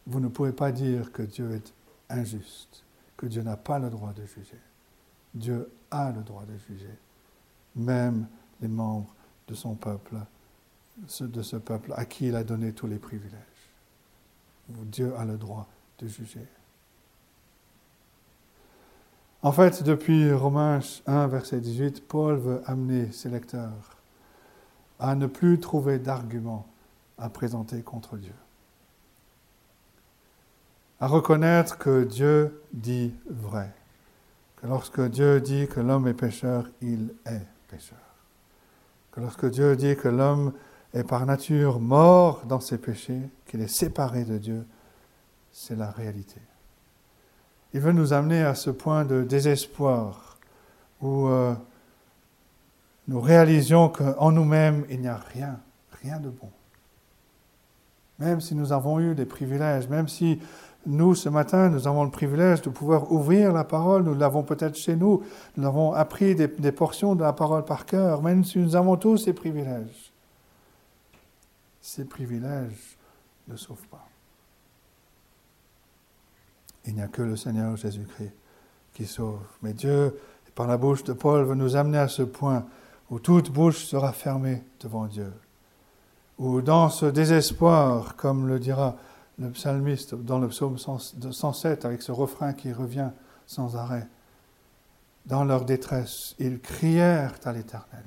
Vous 0.08 0.20
ne 0.20 0.28
pouvez 0.28 0.52
pas 0.52 0.72
dire 0.72 1.12
que 1.12 1.22
Dieu 1.22 1.52
est 1.52 1.72
injuste 2.08 2.84
que 3.18 3.26
Dieu 3.26 3.42
n'a 3.42 3.58
pas 3.58 3.78
le 3.78 3.90
droit 3.90 4.14
de 4.14 4.24
juger. 4.24 4.60
Dieu 5.34 5.70
a 5.90 6.10
le 6.12 6.22
droit 6.22 6.44
de 6.44 6.56
juger, 6.56 6.96
même 7.76 8.26
les 8.62 8.68
membres 8.68 9.14
de 9.48 9.54
son 9.54 9.74
peuple, 9.74 10.16
de 11.20 11.42
ce 11.42 11.56
peuple 11.56 11.92
à 11.96 12.06
qui 12.06 12.28
il 12.28 12.36
a 12.36 12.44
donné 12.44 12.72
tous 12.72 12.86
les 12.86 12.98
privilèges. 12.98 13.34
Dieu 14.68 15.14
a 15.16 15.24
le 15.24 15.36
droit 15.36 15.68
de 15.98 16.06
juger. 16.06 16.46
En 19.42 19.52
fait, 19.52 19.82
depuis 19.82 20.32
Romains 20.32 20.80
1, 21.06 21.26
verset 21.26 21.60
18, 21.60 22.06
Paul 22.06 22.36
veut 22.36 22.62
amener 22.66 23.12
ses 23.12 23.28
lecteurs 23.28 23.96
à 24.98 25.14
ne 25.14 25.26
plus 25.26 25.60
trouver 25.60 25.98
d'arguments 25.98 26.66
à 27.18 27.28
présenter 27.28 27.82
contre 27.82 28.16
Dieu 28.16 28.34
à 31.00 31.06
reconnaître 31.06 31.78
que 31.78 32.04
Dieu 32.04 32.62
dit 32.72 33.14
vrai. 33.28 33.72
Que 34.56 34.66
lorsque 34.66 35.00
Dieu 35.00 35.40
dit 35.40 35.68
que 35.68 35.80
l'homme 35.80 36.08
est 36.08 36.14
pécheur, 36.14 36.68
il 36.82 37.14
est 37.26 37.46
pécheur. 37.68 37.98
Que 39.12 39.20
lorsque 39.20 39.48
Dieu 39.48 39.76
dit 39.76 39.96
que 39.96 40.08
l'homme 40.08 40.52
est 40.94 41.04
par 41.04 41.24
nature 41.26 41.80
mort 41.80 42.44
dans 42.46 42.60
ses 42.60 42.78
péchés, 42.78 43.30
qu'il 43.46 43.60
est 43.60 43.68
séparé 43.68 44.24
de 44.24 44.38
Dieu, 44.38 44.66
c'est 45.52 45.76
la 45.76 45.90
réalité. 45.90 46.40
Il 47.74 47.80
veut 47.80 47.92
nous 47.92 48.12
amener 48.12 48.42
à 48.42 48.54
ce 48.54 48.70
point 48.70 49.04
de 49.04 49.22
désespoir 49.22 50.38
où 51.00 51.28
euh, 51.28 51.54
nous 53.06 53.20
réalisions 53.20 53.88
qu'en 53.88 54.32
nous-mêmes, 54.32 54.84
il 54.90 55.00
n'y 55.00 55.08
a 55.08 55.16
rien, 55.16 55.60
rien 56.02 56.18
de 56.18 56.30
bon. 56.30 56.50
Même 58.18 58.40
si 58.40 58.54
nous 58.54 58.72
avons 58.72 58.98
eu 58.98 59.14
des 59.14 59.26
privilèges, 59.26 59.88
même 59.88 60.08
si 60.08 60.40
nous, 60.88 61.14
ce 61.14 61.28
matin, 61.28 61.68
nous 61.68 61.86
avons 61.86 62.02
le 62.02 62.10
privilège 62.10 62.62
de 62.62 62.70
pouvoir 62.70 63.12
ouvrir 63.12 63.52
la 63.52 63.64
parole. 63.64 64.04
Nous 64.04 64.14
l'avons 64.14 64.42
peut-être 64.42 64.74
chez 64.74 64.96
nous. 64.96 65.22
Nous 65.56 65.66
avons 65.66 65.92
appris 65.92 66.34
des, 66.34 66.72
portions 66.72 67.14
de 67.14 67.22
la 67.22 67.34
parole 67.34 67.64
par 67.64 67.84
cœur. 67.84 68.22
Même 68.22 68.42
si 68.42 68.58
nous 68.58 68.74
avons 68.74 68.96
tous 68.96 69.18
ces 69.18 69.34
privilèges, 69.34 70.12
ces 71.82 72.06
privilèges 72.06 72.96
ne 73.48 73.56
sauvent 73.56 73.86
pas. 73.90 74.08
Il 76.86 76.94
n'y 76.94 77.02
a 77.02 77.08
que 77.08 77.20
le 77.20 77.36
Seigneur 77.36 77.76
Jésus-Christ 77.76 78.32
qui 78.94 79.04
sauve. 79.04 79.40
Mais 79.62 79.74
Dieu, 79.74 80.18
par 80.54 80.66
la 80.66 80.78
bouche 80.78 81.04
de 81.04 81.12
Paul, 81.12 81.44
veut 81.44 81.54
nous 81.54 81.76
amener 81.76 81.98
à 81.98 82.08
ce 82.08 82.22
point 82.22 82.64
où 83.10 83.18
toute 83.18 83.50
bouche 83.50 83.84
sera 83.84 84.12
fermée 84.12 84.62
devant 84.80 85.04
Dieu. 85.04 85.32
Où 86.38 86.62
dans 86.62 86.88
ce 86.88 87.04
désespoir, 87.04 88.16
comme 88.16 88.48
le 88.48 88.58
dira 88.58 88.96
le 89.38 89.50
psalmiste 89.50 90.14
dans 90.14 90.38
le 90.38 90.48
psaume 90.48 90.78
107 90.78 91.84
avec 91.84 92.02
ce 92.02 92.12
refrain 92.12 92.52
qui 92.52 92.72
revient 92.72 93.10
sans 93.46 93.76
arrêt. 93.76 94.06
Dans 95.26 95.44
leur 95.44 95.64
détresse, 95.64 96.34
ils 96.38 96.58
crièrent 96.60 97.34
à 97.44 97.52
l'Éternel 97.52 98.04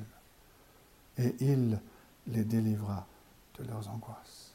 et 1.17 1.35
il 1.39 1.79
les 2.27 2.43
délivra 2.43 3.05
de 3.59 3.67
leurs 3.67 3.89
angoisses. 3.89 4.53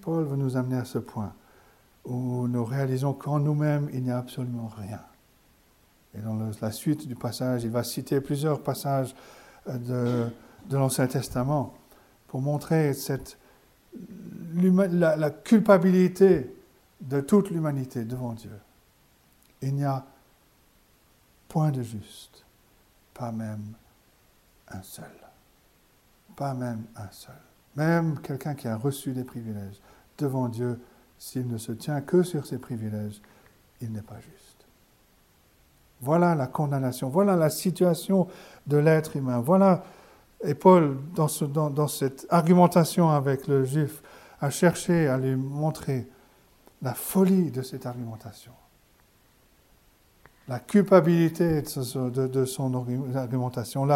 Paul 0.00 0.24
veut 0.24 0.36
nous 0.36 0.56
amener 0.56 0.76
à 0.76 0.84
ce 0.84 0.98
point 0.98 1.32
où 2.04 2.46
nous 2.46 2.64
réalisons 2.64 3.12
qu'en 3.12 3.40
nous-mêmes, 3.40 3.88
il 3.92 4.04
n'y 4.04 4.12
a 4.12 4.18
absolument 4.18 4.70
rien. 4.76 5.00
Et 6.14 6.20
dans 6.20 6.38
la 6.60 6.72
suite 6.72 7.06
du 7.08 7.16
passage, 7.16 7.64
il 7.64 7.70
va 7.70 7.82
citer 7.82 8.20
plusieurs 8.20 8.62
passages 8.62 9.14
de, 9.66 10.26
de 10.70 10.76
l'Ancien 10.76 11.08
Testament 11.08 11.74
pour 12.28 12.40
montrer 12.40 12.94
cette, 12.94 13.38
la, 14.54 15.30
culpabilité 15.30 16.54
de 17.00 17.20
toute 17.20 17.50
l'humanité 17.50 18.04
devant 18.04 18.32
Dieu. 18.32 18.58
Il 19.62 19.74
n'y 19.74 19.84
a 19.84 20.04
point 21.48 21.70
de 21.70 21.82
juste, 21.82 22.44
pas 23.14 23.32
même 23.32 23.72
un 24.68 24.82
seul. 24.82 25.04
Pas 26.34 26.54
même 26.54 26.84
un 26.96 27.10
seul. 27.10 27.34
Même 27.76 28.20
quelqu'un 28.20 28.54
qui 28.54 28.68
a 28.68 28.76
reçu 28.76 29.12
des 29.12 29.24
privilèges 29.24 29.80
devant 30.18 30.48
Dieu, 30.48 30.80
s'il 31.18 31.46
ne 31.46 31.58
se 31.58 31.72
tient 31.72 32.00
que 32.00 32.22
sur 32.22 32.46
ses 32.46 32.58
privilèges, 32.58 33.20
il 33.80 33.92
n'est 33.92 34.02
pas 34.02 34.20
juste. 34.20 34.66
Voilà 36.00 36.34
la 36.34 36.46
condamnation, 36.46 37.08
voilà 37.08 37.36
la 37.36 37.48
situation 37.48 38.28
de 38.66 38.76
l'être 38.76 39.16
humain. 39.16 39.40
Voilà, 39.40 39.82
et 40.44 40.54
Paul, 40.54 40.98
dans 41.14 41.88
cette 41.88 42.26
argumentation 42.28 43.10
avec 43.10 43.46
le 43.46 43.64
juif, 43.64 44.02
a 44.40 44.50
cherché 44.50 45.08
à 45.08 45.18
lui 45.18 45.34
montrer 45.34 46.06
la 46.82 46.94
folie 46.94 47.50
de 47.50 47.62
cette 47.62 47.86
argumentation. 47.86 48.52
la 50.48 50.60
culpabilité 50.60 51.62
de, 51.62 52.44
son 52.44 53.14
argumentation, 53.16 53.88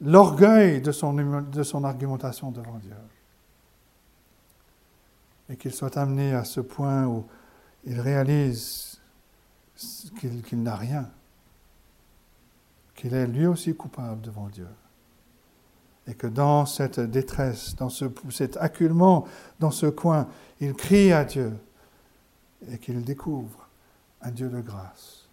l'orgueil 0.00 0.82
de 0.82 0.92
son 0.92 1.84
argumentation 1.84 2.50
devant 2.50 2.78
Dieu. 2.78 2.94
Et 5.48 5.56
qu'il 5.56 5.72
soit 5.72 5.96
amené 5.96 6.34
à 6.34 6.44
ce 6.44 6.60
point 6.60 7.06
où 7.06 7.26
il 7.84 7.98
réalise 7.98 9.00
qu'il 10.18 10.62
n'a 10.62 10.76
rien, 10.76 11.10
qu'il 12.94 13.14
est 13.14 13.26
lui 13.26 13.46
aussi 13.46 13.74
coupable 13.74 14.20
devant 14.20 14.48
Dieu. 14.48 14.68
Et 16.06 16.14
que 16.14 16.26
dans 16.26 16.66
cette 16.66 16.98
détresse, 16.98 17.76
dans 17.76 17.88
ce, 17.88 18.06
cet 18.30 18.56
acculement, 18.56 19.26
dans 19.58 19.70
ce 19.70 19.86
coin, 19.86 20.28
il 20.60 20.74
crie 20.74 21.12
à 21.12 21.24
Dieu 21.24 21.52
et 22.68 22.78
qu'il 22.78 23.02
découvre 23.04 23.68
un 24.22 24.30
Dieu 24.30 24.48
de 24.48 24.60
grâce, 24.60 25.28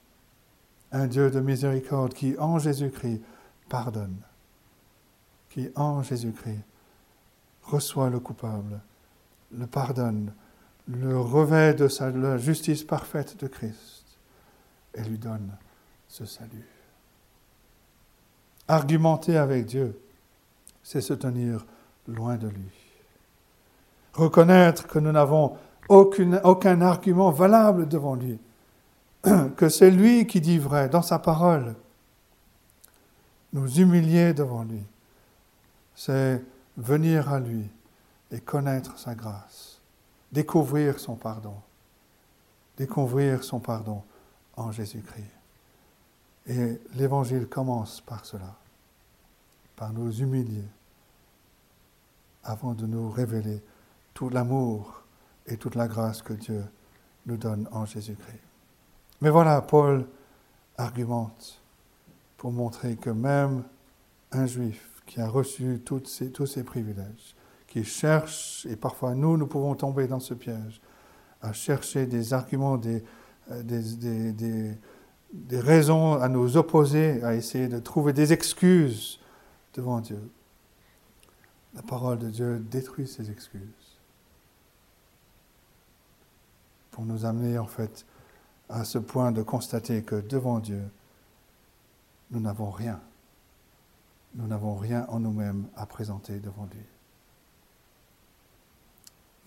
un 0.92 1.08
Dieu 1.08 1.32
de 1.32 1.40
miséricorde 1.40 2.14
qui, 2.14 2.38
en 2.38 2.60
Jésus-Christ, 2.60 3.22
pardonne, 3.70 4.18
qui, 5.50 5.70
en 5.76 6.04
Jésus-Christ, 6.04 6.64
reçoit 7.64 8.10
le 8.10 8.20
coupable, 8.20 8.80
le 9.52 9.68
pardonne, 9.68 10.34
le 10.88 11.20
revêt 11.20 11.74
de 11.74 11.88
la 12.18 12.38
justice 12.38 12.84
parfaite 12.84 13.38
de 13.40 13.48
Christ 13.48 14.06
et 14.94 15.04
lui 15.04 15.18
donne 15.18 15.52
ce 16.08 16.26
salut. 16.26 16.66
Argumenter 18.68 19.38
avec 19.38 19.66
Dieu, 19.66 20.00
c'est 20.88 21.02
se 21.02 21.14
tenir 21.14 21.66
loin 22.08 22.38
de 22.38 22.48
lui. 22.48 22.72
Reconnaître 24.14 24.88
que 24.88 25.00
nous 25.00 25.12
n'avons 25.12 25.58
aucun 25.90 26.80
argument 26.80 27.30
valable 27.30 27.90
devant 27.90 28.16
lui, 28.16 28.40
que 29.58 29.68
c'est 29.68 29.92
lui 29.92 30.26
qui 30.28 30.40
dit 30.40 30.58
vrai 30.58 30.88
dans 30.88 31.02
sa 31.02 31.20
parole. 31.20 31.76
Nous 33.52 33.82
humilier 33.82 34.34
devant 34.34 34.64
lui, 34.64 34.82
c'est 35.94 36.42
venir 36.78 37.34
à 37.34 37.42
lui 37.42 37.70
et 38.32 38.40
connaître 38.40 38.98
sa 38.98 39.14
grâce, 39.14 39.82
découvrir 40.32 41.02
son 41.02 41.16
pardon, 41.16 41.56
découvrir 42.78 43.44
son 43.44 43.60
pardon 43.60 44.04
en 44.56 44.72
Jésus-Christ. 44.72 45.36
Et 46.48 46.80
l'évangile 46.96 47.48
commence 47.48 48.00
par 48.00 48.26
cela, 48.26 48.56
par 49.76 49.92
nous 49.92 50.22
humilier, 50.22 50.64
avant 52.48 52.74
de 52.74 52.88
nous 52.88 53.12
révéler 53.12 53.62
tout 54.14 54.30
l'amour 54.30 55.04
et 55.46 55.58
toute 55.58 55.76
la 55.76 55.88
grâce 55.88 56.22
que 56.22 56.34
Dieu 56.34 56.64
nous 57.26 57.38
donne 57.38 57.68
en 57.72 57.86
Jésus-Christ. 57.86 58.42
Mais 59.22 59.30
voilà, 59.30 59.62
Paul 59.62 60.06
argumente 60.78 61.62
pour 62.38 62.52
montrer 62.52 62.96
que 62.96 63.10
même 63.10 63.64
un 64.32 64.46
juif 64.46 65.02
qui 65.06 65.20
a 65.20 65.28
reçu 65.28 65.82
tous 65.84 66.46
ces 66.46 66.64
privilèges, 66.64 67.36
qui 67.68 67.84
cherche, 67.84 68.66
et 68.70 68.76
parfois 68.76 69.14
nous, 69.14 69.38
nous 69.38 69.48
pouvons 69.48 69.76
tomber 69.76 70.08
dans 70.08 70.20
ce 70.20 70.34
piège, 70.34 70.82
à 71.42 71.54
chercher 71.54 72.06
des 72.06 72.34
arguments, 72.34 72.78
des, 72.78 73.04
euh, 73.52 73.64
des, 73.64 74.32
des, 74.32 74.78
des, 75.34 75.60
raisons 75.60 76.14
à 76.14 76.30
nous 76.30 76.58
opposer, 76.58 77.24
à 77.24 77.36
essayer 77.36 77.68
de 77.68 77.80
trouver 77.80 78.14
des 78.14 78.34
excuses 78.34 79.20
devant 79.74 80.00
Dieu. 80.00 80.20
La 81.74 81.82
parole 81.82 82.20
de 82.20 82.30
Dieu 82.30 82.60
détruit 82.60 83.08
ces 83.08 83.30
excuses 83.30 83.98
pour 86.92 87.06
nous 87.06 87.26
amener 87.26 87.60
en 87.60 87.68
fait 87.68 88.06
à 88.70 88.84
ce 88.84 88.98
point 88.98 89.32
de 89.32 89.44
constater 89.44 90.04
que 90.04 90.16
devant 90.16 90.60
Dieu, 90.60 90.84
nous 92.32 92.40
n'avons 92.40 92.72
rien. 92.72 93.00
Nous 94.36 94.48
n'avons 94.48 94.76
rien 94.76 95.06
en 95.10 95.20
nous-mêmes 95.20 95.68
à 95.76 95.86
présenter 95.86 96.40
devant 96.40 96.68
lui. 96.72 96.84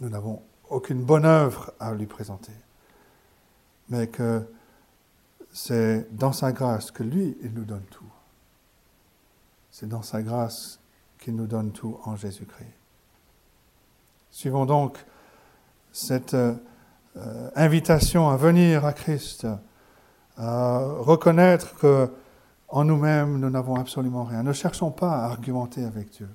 Nous 0.00 0.08
n'avons 0.08 0.42
aucune 0.68 1.04
bonne 1.04 1.24
œuvre 1.24 1.72
à 1.78 1.92
lui 1.92 2.06
présenter, 2.06 2.52
mais 3.88 4.08
que 4.08 4.46
c'est 5.52 6.06
dans 6.16 6.32
sa 6.32 6.52
grâce 6.52 6.90
que 6.90 7.02
lui, 7.02 7.36
il 7.42 7.52
nous 7.52 7.64
donne 7.64 7.84
tout. 7.90 8.10
C'est 9.70 9.88
dans 9.88 10.02
sa 10.02 10.22
grâce 10.22 10.79
qu'il 11.20 11.36
nous 11.36 11.46
donne 11.46 11.72
tout 11.72 11.98
en 12.04 12.16
Jésus-Christ. 12.16 12.72
Suivons 14.30 14.64
donc 14.64 14.98
cette 15.92 16.34
euh, 16.34 16.54
invitation 17.54 18.28
à 18.28 18.36
venir 18.36 18.84
à 18.84 18.92
Christ, 18.92 19.46
à 20.36 20.78
reconnaître 20.98 21.76
que 21.76 22.10
en 22.70 22.84
nous-mêmes, 22.84 23.38
nous 23.38 23.50
n'avons 23.50 23.74
absolument 23.74 24.24
rien. 24.24 24.44
Ne 24.44 24.52
cherchons 24.52 24.92
pas 24.92 25.10
à 25.10 25.24
argumenter 25.24 25.84
avec 25.84 26.10
Dieu. 26.10 26.28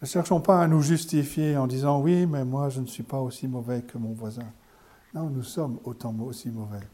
Ne 0.00 0.06
cherchons 0.06 0.40
pas 0.40 0.62
à 0.62 0.68
nous 0.68 0.80
justifier 0.80 1.56
en 1.56 1.66
disant 1.66 2.00
oui, 2.00 2.24
mais 2.26 2.44
moi 2.44 2.68
je 2.68 2.80
ne 2.80 2.86
suis 2.86 3.02
pas 3.02 3.20
aussi 3.20 3.48
mauvais 3.48 3.82
que 3.82 3.98
mon 3.98 4.12
voisin. 4.12 4.46
Non, 5.12 5.28
nous 5.30 5.42
sommes 5.42 5.78
autant 5.84 6.14
aussi 6.20 6.50
mauvais. 6.50 6.86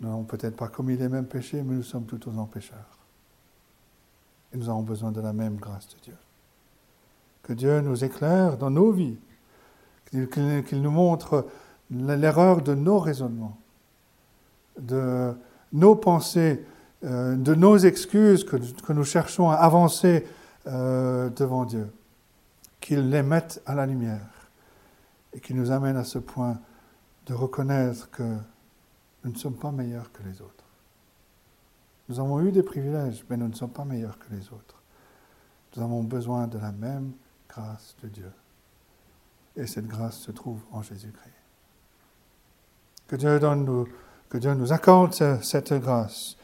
Nous 0.00 0.08
n'avons 0.08 0.24
peut-être 0.24 0.56
pas 0.56 0.68
commis 0.68 0.96
les 0.96 1.08
mêmes 1.08 1.26
péchés, 1.26 1.62
mais 1.62 1.76
nous 1.76 1.82
sommes 1.84 2.04
tout 2.04 2.28
autant 2.28 2.46
pécheurs. 2.46 2.98
Et 4.52 4.58
nous 4.58 4.68
avons 4.68 4.82
besoin 4.82 5.12
de 5.12 5.20
la 5.20 5.32
même 5.32 5.56
grâce 5.56 5.88
de 5.88 6.00
Dieu. 6.02 6.16
Que 7.42 7.52
Dieu 7.52 7.80
nous 7.80 8.04
éclaire 8.04 8.56
dans 8.56 8.70
nos 8.70 8.92
vies, 8.92 9.18
qu'il 10.10 10.82
nous 10.82 10.90
montre 10.90 11.46
l'erreur 11.90 12.62
de 12.62 12.74
nos 12.74 12.98
raisonnements, 12.98 13.56
de 14.78 15.34
nos 15.72 15.96
pensées, 15.96 16.64
euh, 17.04 17.34
de 17.34 17.54
nos 17.54 17.76
excuses 17.78 18.44
que, 18.44 18.92
nous 18.92 19.04
cherchons 19.04 19.50
à 19.50 19.54
avancer 19.54 20.24
euh, 20.66 21.30
devant 21.30 21.64
Dieu 21.64 21.90
qu'il 22.80 23.10
les 23.10 23.22
mette 23.22 23.62
à 23.64 23.74
la 23.74 23.86
lumière 23.86 24.50
et 25.32 25.40
qu'il 25.40 25.56
nous 25.56 25.70
amène 25.70 25.96
à 25.96 26.04
ce 26.04 26.18
point 26.18 26.58
de 27.26 27.34
reconnaître 27.34 28.10
que 28.10 28.36
nous 29.24 29.32
ne 29.32 29.36
sommes 29.36 29.56
pas 29.56 29.70
meilleurs 29.70 30.12
que 30.12 30.22
les 30.24 30.42
autres. 30.42 30.61
Nous 32.08 32.18
avons 32.18 32.40
eu 32.40 32.52
des 32.52 32.62
privilèges, 32.62 33.24
mais 33.30 33.36
nous 33.36 33.48
ne 33.48 33.54
sommes 33.54 33.70
pas 33.70 33.84
meilleurs 33.84 34.18
que 34.18 34.34
les 34.34 34.48
autres. 34.48 34.82
Nous 35.76 35.82
avons 35.82 36.02
besoin 36.02 36.46
de 36.46 36.58
la 36.58 36.72
même 36.72 37.12
grâce 37.48 37.96
de 38.02 38.08
Dieu. 38.08 38.32
Et 39.56 39.66
cette 39.66 39.86
grâce 39.86 40.18
se 40.18 40.30
trouve 40.30 40.60
en 40.72 40.82
Jésus-Christ. 40.82 41.30
Que 43.06 43.16
Dieu, 44.38 44.54
nous 44.54 44.72
accorde 44.72 45.12
cette 45.12 45.74
grâce 45.74 46.36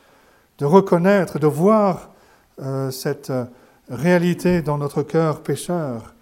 de 0.59 0.65
reconnaître, 0.67 1.39
de 1.39 1.47
voir 1.47 2.11
euh, 2.59 2.91
cette 2.91 3.33
réalité 3.89 4.61
dans 4.61 4.77
notre 4.77 5.03
cœur 5.03 5.43
pécheur 5.43 6.15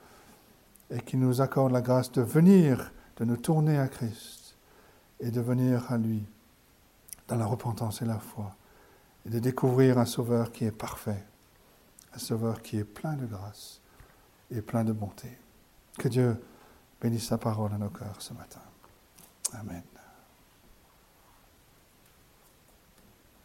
et 0.90 1.00
qui 1.00 1.16
nous 1.16 1.40
accorde 1.40 1.72
la 1.72 1.80
grâce 1.80 2.12
de 2.12 2.22
venir, 2.22 2.92
de 3.16 3.24
nous 3.24 3.36
tourner 3.36 3.78
à 3.78 3.88
Christ 3.88 4.56
et 5.18 5.30
de 5.30 5.40
venir 5.40 5.90
à 5.90 5.96
lui 5.96 6.24
dans 7.26 7.36
la 7.36 7.46
repentance 7.46 8.02
et 8.02 8.04
la 8.04 8.18
foi 8.18 8.54
et 9.26 9.30
de 9.30 9.38
découvrir 9.38 9.98
un 9.98 10.06
Sauveur 10.06 10.52
qui 10.52 10.64
est 10.64 10.72
parfait, 10.72 11.24
un 12.14 12.18
Sauveur 12.18 12.62
qui 12.62 12.78
est 12.78 12.84
plein 12.84 13.14
de 13.14 13.26
grâce 13.26 13.80
et 14.50 14.62
plein 14.62 14.84
de 14.84 14.92
bonté. 14.92 15.28
Que 15.98 16.08
Dieu 16.08 16.40
bénisse 17.00 17.26
sa 17.26 17.38
parole 17.38 17.72
à 17.72 17.78
nos 17.78 17.90
cœurs 17.90 18.22
ce 18.22 18.32
matin. 18.32 18.62
Amen. 19.52 19.82